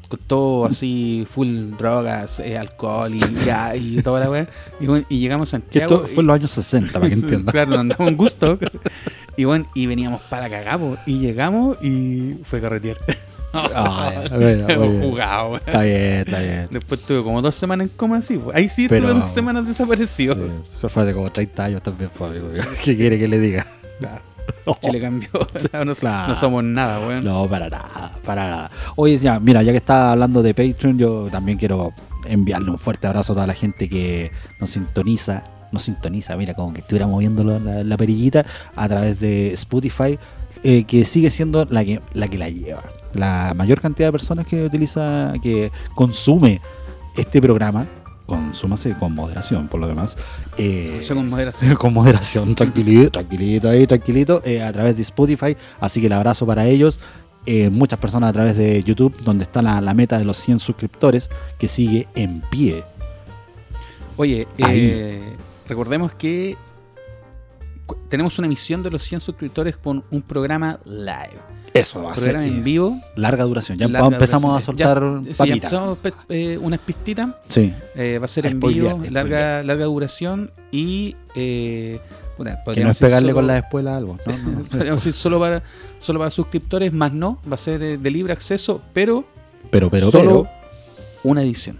con 0.09 0.21
todo 0.21 0.67
así, 0.67 1.27
full 1.29 1.73
drogas, 1.79 2.39
eh, 2.41 2.59
alcohol 2.59 3.15
y, 3.15 3.21
ya, 3.45 3.75
y 3.77 4.03
toda 4.03 4.21
la 4.21 4.31
weá. 4.31 4.49
Y, 4.81 4.87
bueno, 4.87 5.07
y 5.09 5.21
llegamos 5.21 5.49
a 5.49 5.51
Santiago. 5.53 5.95
esto 5.95 6.07
fue 6.09 6.23
en 6.23 6.27
los 6.27 6.35
años 6.35 6.51
60, 6.51 6.93
para 6.93 7.09
que 7.09 7.15
entiendan. 7.21 7.53
Claro, 7.53 7.71
nos 7.71 7.81
andamos 7.81 8.09
en 8.09 8.17
gusto. 8.17 8.59
Y 9.37 9.45
bueno, 9.45 9.67
y 9.75 9.87
veníamos 9.87 10.21
para 10.23 10.51
cagamos. 10.51 10.99
Y 11.07 11.19
llegamos 11.19 11.77
y 11.83 12.35
fue 12.43 12.61
carretear. 12.61 12.99
Ah, 13.55 14.13
bueno, 14.31 14.67
bien. 14.67 15.03
jugado. 15.03 15.57
Está 15.57 15.83
bien, 15.83 15.97
está 16.27 16.39
bien. 16.41 16.69
Después 16.71 17.01
tuve 17.03 17.23
como 17.23 17.41
dos 17.41 17.55
semanas 17.55 17.87
en 17.89 17.97
coma 17.97 18.17
así. 18.19 18.39
Ahí 18.53 18.69
sí 18.69 18.87
Pero- 18.89 19.07
estuve 19.07 19.21
dos 19.21 19.31
semanas 19.31 19.67
desaparecido. 19.67 20.35
Sí, 20.35 20.41
eso 20.77 20.89
fue 20.89 21.03
hace 21.05 21.15
como 21.15 21.31
30 21.31 21.65
años 21.65 21.83
también, 21.83 22.11
pues, 22.17 22.31
amigo. 22.31 22.49
¿Qué 22.85 22.97
quiere 22.97 23.19
que 23.19 23.29
le 23.29 23.39
diga? 23.39 23.67
Chile 24.83 25.01
cambió. 25.01 25.29
no, 25.85 25.95
Claro. 25.95 26.29
no 26.29 26.37
somos 26.37 26.63
nada, 26.65 27.07
weón. 27.07 27.25
No, 27.25 27.49
para 27.49 27.69
nada, 27.71 28.13
para 28.25 28.49
nada. 28.49 28.71
Oye, 28.97 29.17
ya, 29.17 29.41
mira, 29.41 29.63
ya 29.63 29.73
que 29.73 29.79
está 29.79 30.13
hablando 30.13 30.43
de 30.43 30.53
Patreon, 30.53 30.99
yo 30.99 31.29
también 31.31 31.57
quiero 31.57 31.93
enviarle 32.27 32.71
un 32.71 32.79
fuerte 32.79 33.07
abrazo 33.07 33.33
a 33.33 33.37
toda 33.37 33.47
la 33.47 33.55
gente 33.55 33.89
que 33.89 34.31
nos 34.61 34.71
sintoniza, 34.71 35.45
nos 35.73 35.83
sintoniza, 35.83 36.37
mira, 36.37 36.53
como 36.55 36.73
que 36.75 36.81
estuviera 36.81 37.07
moviéndolo 37.07 37.59
la, 37.59 37.85
la 37.85 37.97
perillita 37.97 38.45
a 38.77 38.89
través 38.89 39.19
de 39.21 39.53
Spotify, 39.55 40.19
eh, 40.63 40.85
que 40.85 41.05
sigue 41.07 41.31
siendo 41.31 41.67
la 41.71 41.85
que, 41.85 42.01
la 42.13 42.29
que 42.29 42.39
la 42.39 42.49
lleva. 42.51 42.83
La 43.15 43.53
mayor 43.55 43.81
cantidad 43.81 44.09
de 44.09 44.13
personas 44.13 44.47
que 44.47 44.65
utiliza, 44.65 45.33
que 45.43 45.71
consume 45.95 46.61
este 47.17 47.41
programa, 47.41 47.87
consúmase 48.27 48.95
con 48.95 49.15
moderación, 49.15 49.69
por 49.69 49.81
lo 49.81 49.87
demás. 49.87 50.17
eh, 50.57 51.01
con 51.09 51.29
moderación. 51.29 51.75
con 51.77 51.93
moderación, 51.93 52.55
tranquilito, 52.55 53.11
tranquilito 53.11 53.69
ahí, 53.69 53.87
tranquilito, 53.87 54.43
eh, 54.45 54.63
a 54.63 54.73
través 54.73 54.97
de 54.97 55.03
Spotify. 55.03 55.57
Así 55.81 56.01
que 56.01 56.07
el 56.07 56.13
abrazo 56.13 56.47
para 56.47 56.67
ellos. 56.67 57.01
Eh, 57.47 57.69
muchas 57.69 57.99
personas 57.99 58.31
a 58.31 58.33
través 58.33 58.57
de 58.57 58.83
YouTube, 58.83 59.15
donde 59.23 59.45
está 59.45 59.61
la, 59.61 59.81
la 59.83 59.93
meta 59.93 60.19
de 60.19 60.25
los 60.25 60.39
100 60.39 60.61
suscriptores, 60.61 61.29
que 61.59 61.69
sigue 61.69 62.09
en 62.15 62.41
pie. 62.51 62.85
Oye, 64.17 64.47
recordemos 65.69 66.15
que 66.15 66.57
tenemos 68.09 68.39
una 68.39 68.47
emisión 68.47 68.83
de 68.83 68.91
los 68.91 69.03
100 69.03 69.21
suscriptores 69.21 69.77
con 69.77 70.05
un 70.11 70.23
programa 70.23 70.79
live. 70.85 71.39
Eso 71.73 72.03
va 72.05 72.13
a 72.13 72.17
ser 72.17 72.33
programa 72.35 72.47
en 72.47 72.63
vivo. 72.63 73.01
larga 73.17 73.43
duración. 73.45 73.77
Ya 73.79 73.89
larga 73.89 74.09
empezamos 74.09 74.57
a 74.57 74.65
soltar 74.65 75.03
Ya, 75.23 75.35
sí, 75.35 75.49
ya 75.49 75.55
empezamos 75.55 75.99
pe- 75.99 76.13
eh, 76.29 76.57
unas 76.59 76.79
pistitas. 76.79 77.31
Sí, 77.49 77.75
Eh, 77.97 78.19
va 78.21 78.27
a 78.27 78.29
ser 78.29 78.47
A 78.47 78.51
en 78.51 78.61
vivo, 78.61 79.03
larga, 79.11 79.63
larga 79.65 79.85
duración 79.87 80.53
y. 80.71 81.17
Eh, 81.35 81.99
puta, 82.37 82.63
que 82.73 82.85
no 82.85 82.91
es 82.91 82.99
pegarle 83.01 83.29
solo- 83.29 83.35
con 83.39 83.47
la 83.49 83.59
espuela 83.59 83.97
algo. 83.97 84.17
No, 84.25 84.39
no, 84.39 84.51
no. 84.61 84.65
podríamos 84.65 85.01
decir 85.03 85.13
solo 85.15 85.41
para, 85.41 85.65
solo 85.99 86.21
para 86.21 86.31
suscriptores, 86.31 86.93
más 86.93 87.13
no. 87.13 87.41
Va 87.51 87.55
a 87.55 87.59
ser 87.59 87.83
eh, 87.83 87.99
de 87.99 88.11
libre 88.11 88.33
acceso, 88.33 88.81
pero, 88.93 89.25
Pero, 89.73 89.91
pero, 89.91 90.13
solo 90.13 90.45
pero. 90.45 90.51
una 91.25 91.43
edición. 91.43 91.77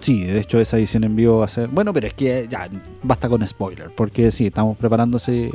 Sí, 0.00 0.24
de 0.24 0.38
hecho 0.40 0.58
esa 0.60 0.76
edición 0.76 1.04
en 1.04 1.16
vivo 1.16 1.38
va 1.38 1.46
a 1.46 1.48
ser... 1.48 1.68
Bueno, 1.68 1.92
pero 1.92 2.06
es 2.06 2.14
que 2.14 2.46
ya 2.50 2.68
basta 3.02 3.28
con 3.28 3.46
spoiler, 3.46 3.90
porque 3.96 4.30
sí, 4.30 4.46
estamos 4.46 4.76
preparando 4.76 5.16
ese, 5.16 5.50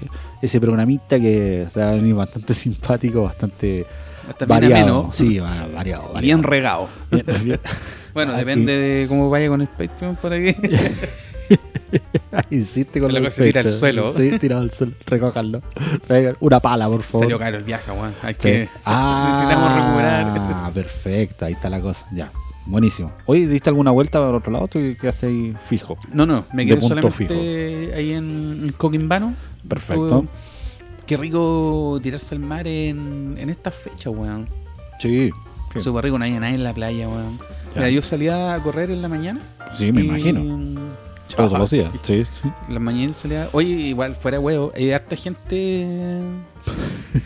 programita 0.60 1.20
que 1.20 1.68
se 1.70 1.80
va 1.80 1.90
a 1.90 1.94
venir 1.94 2.16
bastante 2.16 2.54
simpático, 2.56 3.24
bastante 3.24 3.86
Hasta 4.28 4.46
bien 4.46 4.72
variado. 4.72 5.10
Sí, 5.14 5.38
va- 5.40 5.68
variado. 5.68 6.04
y 6.10 6.14
variado. 6.14 6.20
bien 6.22 6.44
regado. 6.44 6.88
Bien, 7.12 7.26
bien. 7.44 7.60
Bueno, 8.14 8.34
Aquí. 8.34 8.40
depende 8.42 8.74
de 8.78 9.08
cómo 9.08 9.30
vaya 9.30 9.48
con 9.48 9.62
el 9.62 9.70
Patreon 9.70 10.18
por 10.18 10.34
aquí. 10.34 10.54
Insiste 12.50 13.00
con 13.00 13.14
La 13.14 13.22
cosa 13.22 13.44
tira 13.44 13.62
al 13.62 13.70
suelo. 13.70 14.12
Sí, 14.14 14.38
tirado 14.38 14.62
al 14.64 14.72
suelo. 14.72 14.94
Recójanlo. 15.06 15.62
Traigan 16.08 16.36
una 16.42 16.60
pala, 16.60 16.88
por 16.88 17.04
favor. 17.04 17.26
Salió 17.26 17.40
caro 17.40 17.56
el 17.58 17.64
viaje, 17.64 17.90
weón. 17.92 18.14
Hay 18.22 18.34
Sí. 18.34 18.40
que. 18.40 18.70
Ah, 18.84 19.28
necesitamos 19.32 19.74
recuperar. 19.74 20.34
Ah, 20.56 20.72
perfecto. 20.74 21.46
Ahí 21.46 21.54
está 21.54 21.70
la 21.70 21.80
cosa. 21.80 22.06
Ya. 22.14 22.30
Buenísimo. 22.66 23.12
Oye, 23.26 23.48
¿diste 23.48 23.70
alguna 23.70 23.92
vuelta 23.92 24.20
para 24.20 24.38
otro 24.38 24.52
lado? 24.52 24.68
Tú 24.68 24.80
quedaste 25.00 25.28
ahí 25.28 25.56
fijo. 25.66 25.98
No, 26.14 26.26
no, 26.26 26.46
me 26.54 26.66
quedé 26.66 26.82
solamente 26.82 27.92
ahí 27.96 28.14
en, 28.14 28.74
Coquimbano. 28.78 29.34
Perfecto. 29.68 30.26
Qué 31.06 31.18
rico 31.18 32.00
tirarse 32.02 32.36
al 32.36 32.42
mar 32.42 32.68
en, 32.68 33.36
en 33.38 33.50
esta 33.50 33.72
fecha, 33.72 34.10
weón. 34.10 34.48
Sí. 35.00 35.32
Súper 35.76 36.06
rico, 36.06 36.20
no 36.20 36.26
había 36.26 36.40
nadie 36.40 36.56
en 36.56 36.64
la 36.64 36.74
playa, 36.74 37.08
weón. 37.08 37.40
Mira, 37.76 37.90
yo 37.90 38.02
salía 38.02 38.54
a 38.54 38.62
correr 38.62 38.92
en 38.92 39.02
la 39.02 39.08
mañana. 39.08 39.42
Sí, 39.78 39.92
me 39.92 40.02
y- 40.02 40.06
imagino. 40.06 40.80
Todos 41.36 41.58
los 41.60 41.70
días. 41.70 41.92
Sí, 42.04 42.26
la 42.70 42.80
mañana 42.80 43.14
salía. 43.14 43.50
Oye, 43.52 43.70
igual, 43.70 44.16
fuera 44.16 44.38
de 44.38 44.44
huevo, 44.44 44.72
hay 44.76 44.92
harta 44.92 45.16
gente. 45.16 46.22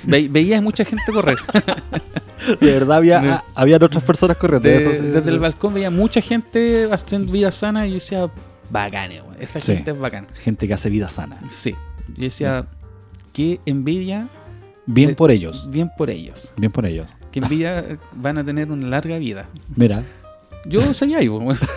Ve- 0.03 0.27
veías 0.29 0.61
mucha 0.61 0.85
gente 0.85 1.03
correr. 1.11 1.37
De 2.61 2.71
verdad 2.73 2.97
había, 2.97 3.19
ah, 3.37 3.43
habían 3.55 3.81
otras 3.81 4.03
personas 4.03 4.37
corriendo. 4.37 4.67
De- 4.69 4.75
eso 4.77 4.91
sí, 4.91 4.97
desde 5.07 5.23
sí. 5.23 5.29
el 5.29 5.39
balcón 5.39 5.73
veía 5.73 5.89
mucha 5.89 6.21
gente 6.21 6.87
haciendo 6.91 7.31
vida 7.31 7.51
sana 7.51 7.87
y 7.87 7.91
yo 7.91 7.95
decía, 7.95 8.29
bacán, 8.69 9.11
weón. 9.11 9.35
Esa 9.39 9.59
gente 9.61 9.91
es 9.91 9.99
bacán. 9.99 10.27
Gente 10.35 10.67
que 10.67 10.73
hace 10.73 10.89
vida 10.89 11.09
sana. 11.09 11.39
Sí. 11.49 11.73
Yo 12.15 12.23
decía, 12.25 12.67
qué 13.33 13.59
envidia, 13.65 14.27
Bien 14.85 15.09
De- 15.09 15.15
por 15.15 15.31
ellos. 15.31 15.67
bien 15.71 15.89
por 15.97 16.11
ellos. 16.11 16.53
Bien 16.57 16.71
por 16.71 16.85
ellos. 16.85 17.07
Que 17.31 17.39
envidia 17.39 17.79
eh, 17.79 17.97
van 18.13 18.37
a 18.37 18.45
tener 18.45 18.71
una 18.71 18.87
larga 18.87 19.17
vida. 19.17 19.47
Mira, 19.75 20.03
Yo 20.65 20.93
seguía 20.93 21.17
ahí, 21.17 21.27
weón. 21.29 21.57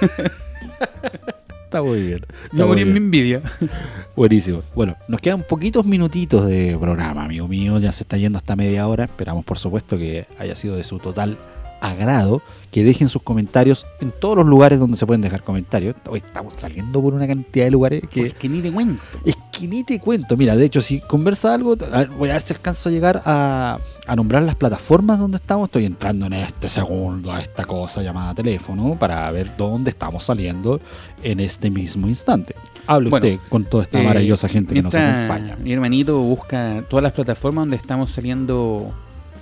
está 1.68 1.82
muy 1.82 2.00
bien. 2.00 2.20
Está 2.44 2.56
muy 2.56 2.66
morí 2.66 2.82
en 2.82 2.92
mi 2.92 2.98
envidia. 2.98 3.42
Buenísimo. 4.16 4.62
Bueno, 4.74 4.96
nos 5.06 5.20
quedan 5.20 5.42
poquitos 5.42 5.84
minutitos 5.84 6.46
de 6.46 6.76
programa, 6.80 7.24
amigo 7.24 7.46
mío. 7.46 7.78
Ya 7.78 7.92
se 7.92 8.04
está 8.04 8.16
yendo 8.16 8.38
hasta 8.38 8.56
media 8.56 8.88
hora. 8.88 9.04
Esperamos, 9.04 9.44
por 9.44 9.58
supuesto, 9.58 9.98
que 9.98 10.26
haya 10.38 10.56
sido 10.56 10.76
de 10.76 10.82
su 10.82 10.98
total 10.98 11.36
agrado. 11.80 12.42
Que 12.70 12.84
dejen 12.84 13.08
sus 13.08 13.22
comentarios 13.22 13.86
en 13.98 14.12
todos 14.12 14.36
los 14.36 14.46
lugares 14.46 14.78
donde 14.78 14.98
se 14.98 15.06
pueden 15.06 15.22
dejar 15.22 15.42
comentarios. 15.42 15.96
Hoy 16.06 16.18
estamos 16.18 16.52
saliendo 16.58 17.00
por 17.00 17.14
una 17.14 17.26
cantidad 17.26 17.64
de 17.64 17.70
lugares 17.70 18.02
que 18.10 18.24
Que, 18.24 18.30
que 18.30 18.48
ni 18.50 18.60
te 18.60 18.70
cuento. 18.70 19.02
Es 19.24 19.36
que 19.50 19.66
ni 19.66 19.84
te 19.84 19.98
cuento. 19.98 20.36
Mira, 20.36 20.54
de 20.54 20.66
hecho, 20.66 20.82
si 20.82 21.00
conversa 21.00 21.54
algo, 21.54 21.76
a 21.90 21.98
ver, 22.00 22.08
voy 22.10 22.28
a 22.28 22.34
ver 22.34 22.42
si 22.42 22.52
alcanzo 22.52 22.90
a 22.90 22.92
llegar 22.92 23.22
a, 23.24 23.78
a 24.06 24.16
nombrar 24.16 24.42
las 24.42 24.54
plataformas 24.54 25.18
donde 25.18 25.38
estamos. 25.38 25.68
Estoy 25.68 25.86
entrando 25.86 26.26
en 26.26 26.34
este 26.34 26.68
segundo 26.68 27.32
a 27.32 27.40
esta 27.40 27.64
cosa 27.64 28.02
llamada 28.02 28.34
teléfono 28.34 28.98
para 29.00 29.30
ver 29.32 29.56
dónde 29.56 29.88
estamos 29.88 30.24
saliendo 30.24 30.78
en 31.22 31.40
este 31.40 31.70
mismo 31.70 32.06
instante. 32.06 32.54
Hable 32.86 33.08
Bueno, 33.08 33.26
usted 33.28 33.40
con 33.48 33.64
toda 33.64 33.84
esta 33.84 33.98
Eh, 33.98 34.04
maravillosa 34.04 34.46
gente 34.46 34.74
que 34.74 34.82
nos 34.82 34.94
acompaña. 34.94 35.56
Mi 35.56 35.72
hermanito 35.72 36.18
busca 36.20 36.84
todas 36.86 37.02
las 37.02 37.12
plataformas 37.12 37.62
donde 37.62 37.76
estamos 37.78 38.10
saliendo 38.10 38.92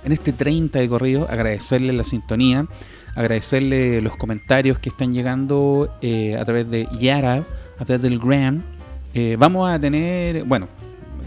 en 0.07 0.13
este 0.13 0.31
30 0.31 0.79
de 0.79 0.87
corrido. 0.87 1.27
Agradecerle 1.29 1.91
la 1.91 2.05
sintonía, 2.05 2.65
agradecerle 3.13 4.01
los 4.01 4.15
comentarios 4.15 4.79
que 4.79 4.87
están 4.87 5.13
llegando 5.13 5.93
eh, 6.01 6.37
a 6.37 6.45
través 6.45 6.69
de 6.71 6.87
Yara, 6.97 7.43
a 7.77 7.85
través 7.85 8.01
del 8.01 8.17
Gram. 8.17 8.63
Eh, 9.13 9.35
vamos 9.37 9.69
a 9.69 9.77
tener, 9.77 10.45
bueno, 10.45 10.69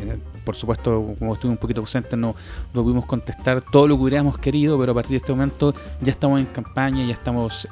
eh, 0.01 0.17
por 0.45 0.57
supuesto, 0.57 1.15
como 1.19 1.35
estuve 1.35 1.53
un 1.53 1.59
poquito 1.59 1.81
ausente, 1.81 2.17
no, 2.17 2.35
no 2.73 2.83
pudimos 2.83 3.05
contestar 3.05 3.61
todo 3.61 3.87
lo 3.87 3.97
que 3.97 4.03
hubiéramos 4.05 4.39
querido, 4.39 4.79
pero 4.79 4.93
a 4.93 4.95
partir 4.95 5.11
de 5.11 5.17
este 5.19 5.33
momento 5.33 5.75
ya 6.01 6.13
estamos 6.13 6.41
en 6.41 6.47
campaña, 6.47 7.05
ya 7.05 7.13
estamos 7.13 7.69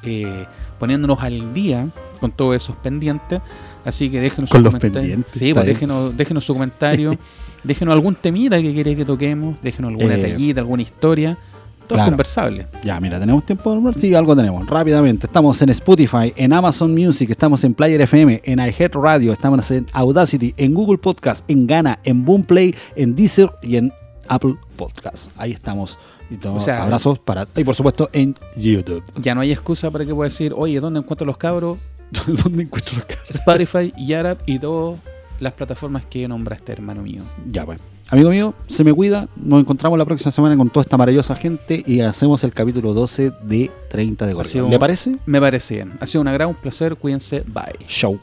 poniéndonos 0.79 1.23
al 1.23 1.55
día 1.55 1.89
con 2.21 2.33
todos 2.33 2.55
esos 2.55 2.77
pendientes. 2.77 3.41
Así 3.85 4.11
que 4.11 4.21
déjenos 4.21 4.51
Con 4.51 4.59
su 4.61 4.65
los 4.65 4.73
comentario. 4.73 5.01
pendientes, 5.01 5.33
Sí, 5.33 5.53
pues 5.55 5.67
déjenos, 5.67 6.17
déjenos 6.17 6.45
su 6.45 6.53
comentario. 6.55 7.15
déjenos 7.65 7.93
algún 7.93 8.15
temita 8.15 8.61
que 8.61 8.73
quiere 8.75 8.95
que 8.97 9.05
toquemos. 9.05 9.61
Déjenos 9.63 9.91
alguna 9.91 10.15
Eh, 10.15 10.19
tallita, 10.31 10.61
alguna 10.61 10.83
historia. 10.83 11.39
Todo 11.87 11.97
claro. 11.97 12.11
conversable. 12.11 12.67
Ya, 12.85 13.01
mira, 13.01 13.19
¿tenemos 13.19 13.47
tiempo 13.47 13.71
de 13.71 13.77
hablar? 13.79 13.99
Sí, 13.99 14.15
algo 14.15 14.37
tenemos. 14.37 14.67
Rápidamente, 14.69 15.27
estamos 15.27 15.63
en 15.63 15.71
Spotify, 15.71 16.35
en 16.37 16.53
Amazon 16.53 16.93
Music, 16.95 17.31
estamos 17.31 17.65
en 17.65 17.73
Player 17.73 17.99
FM, 18.03 18.43
en 18.45 18.59
iHeart 18.59 18.95
Radio, 18.95 19.33
estamos 19.33 19.71
en 19.71 19.87
Audacity, 19.95 20.53
en 20.59 20.75
Google 20.75 20.99
Podcast, 20.99 21.45
en 21.49 21.67
Gana, 21.67 21.99
en 22.05 22.27
Boomplay, 22.27 22.75
en 22.95 23.17
Deezer 23.17 23.51
y 23.63 23.77
en 23.77 23.91
Apple 24.29 24.57
Podcast. 24.77 25.31
Ahí 25.39 25.53
estamos. 25.53 25.99
Y 26.31 26.47
O 26.47 26.61
sea, 26.61 26.83
abrazos 26.83 27.19
para. 27.21 27.49
Y 27.57 27.65
por 27.65 27.75
supuesto 27.75 28.11
en 28.13 28.35
YouTube. 28.55 29.03
Ya 29.17 29.35
no 29.35 29.41
hay 29.41 29.51
excusa 29.51 29.91
para 29.91 30.05
que 30.05 30.15
pueda 30.15 30.29
decir, 30.29 30.53
oye, 30.55 30.79
¿dónde 30.81 31.01
encuentro 31.01 31.27
los 31.27 31.39
cabros? 31.39 31.79
¿Dónde 32.45 32.63
encuentro 32.65 33.03
cabros? 33.07 33.31
Spotify, 33.31 33.93
Yarap 33.97 34.41
y 34.47 34.59
todas 34.59 34.99
las 35.41 35.53
plataformas 35.53 36.05
que 36.07 36.27
nombraste, 36.29 36.73
hermano 36.73 37.03
mío. 37.03 37.23
Ya, 37.47 37.65
pues. 37.65 37.79
Amigo 38.11 38.31
mío, 38.31 38.55
se 38.69 38.85
me 38.85 38.93
cuida. 38.95 39.29
Nos 39.37 39.61
encontramos 39.61 39.99
la 39.99 40.07
próxima 40.07 40.31
semana 40.31 40.57
con 40.57 40.71
toda 40.71 40.83
esta 40.83 40.97
maravillosa 40.97 41.37
gente 41.37 41.83
y 41.87 42.01
hacemos 42.01 42.43
el 42.43 42.55
capítulo 42.55 42.95
12 42.95 43.33
de 43.43 43.71
30 43.91 44.27
de 44.27 44.45
sido- 44.45 44.69
¿Le 44.71 44.79
parece? 44.79 45.17
Me 45.27 45.41
parece 45.41 45.75
bien. 45.75 45.93
Ha 46.01 46.07
sido 46.07 46.23
un 46.23 46.29
agrado, 46.29 46.49
un 46.51 46.57
placer. 46.57 46.97
Cuídense. 46.97 47.45
Bye. 47.47 47.87
Show. 47.87 48.19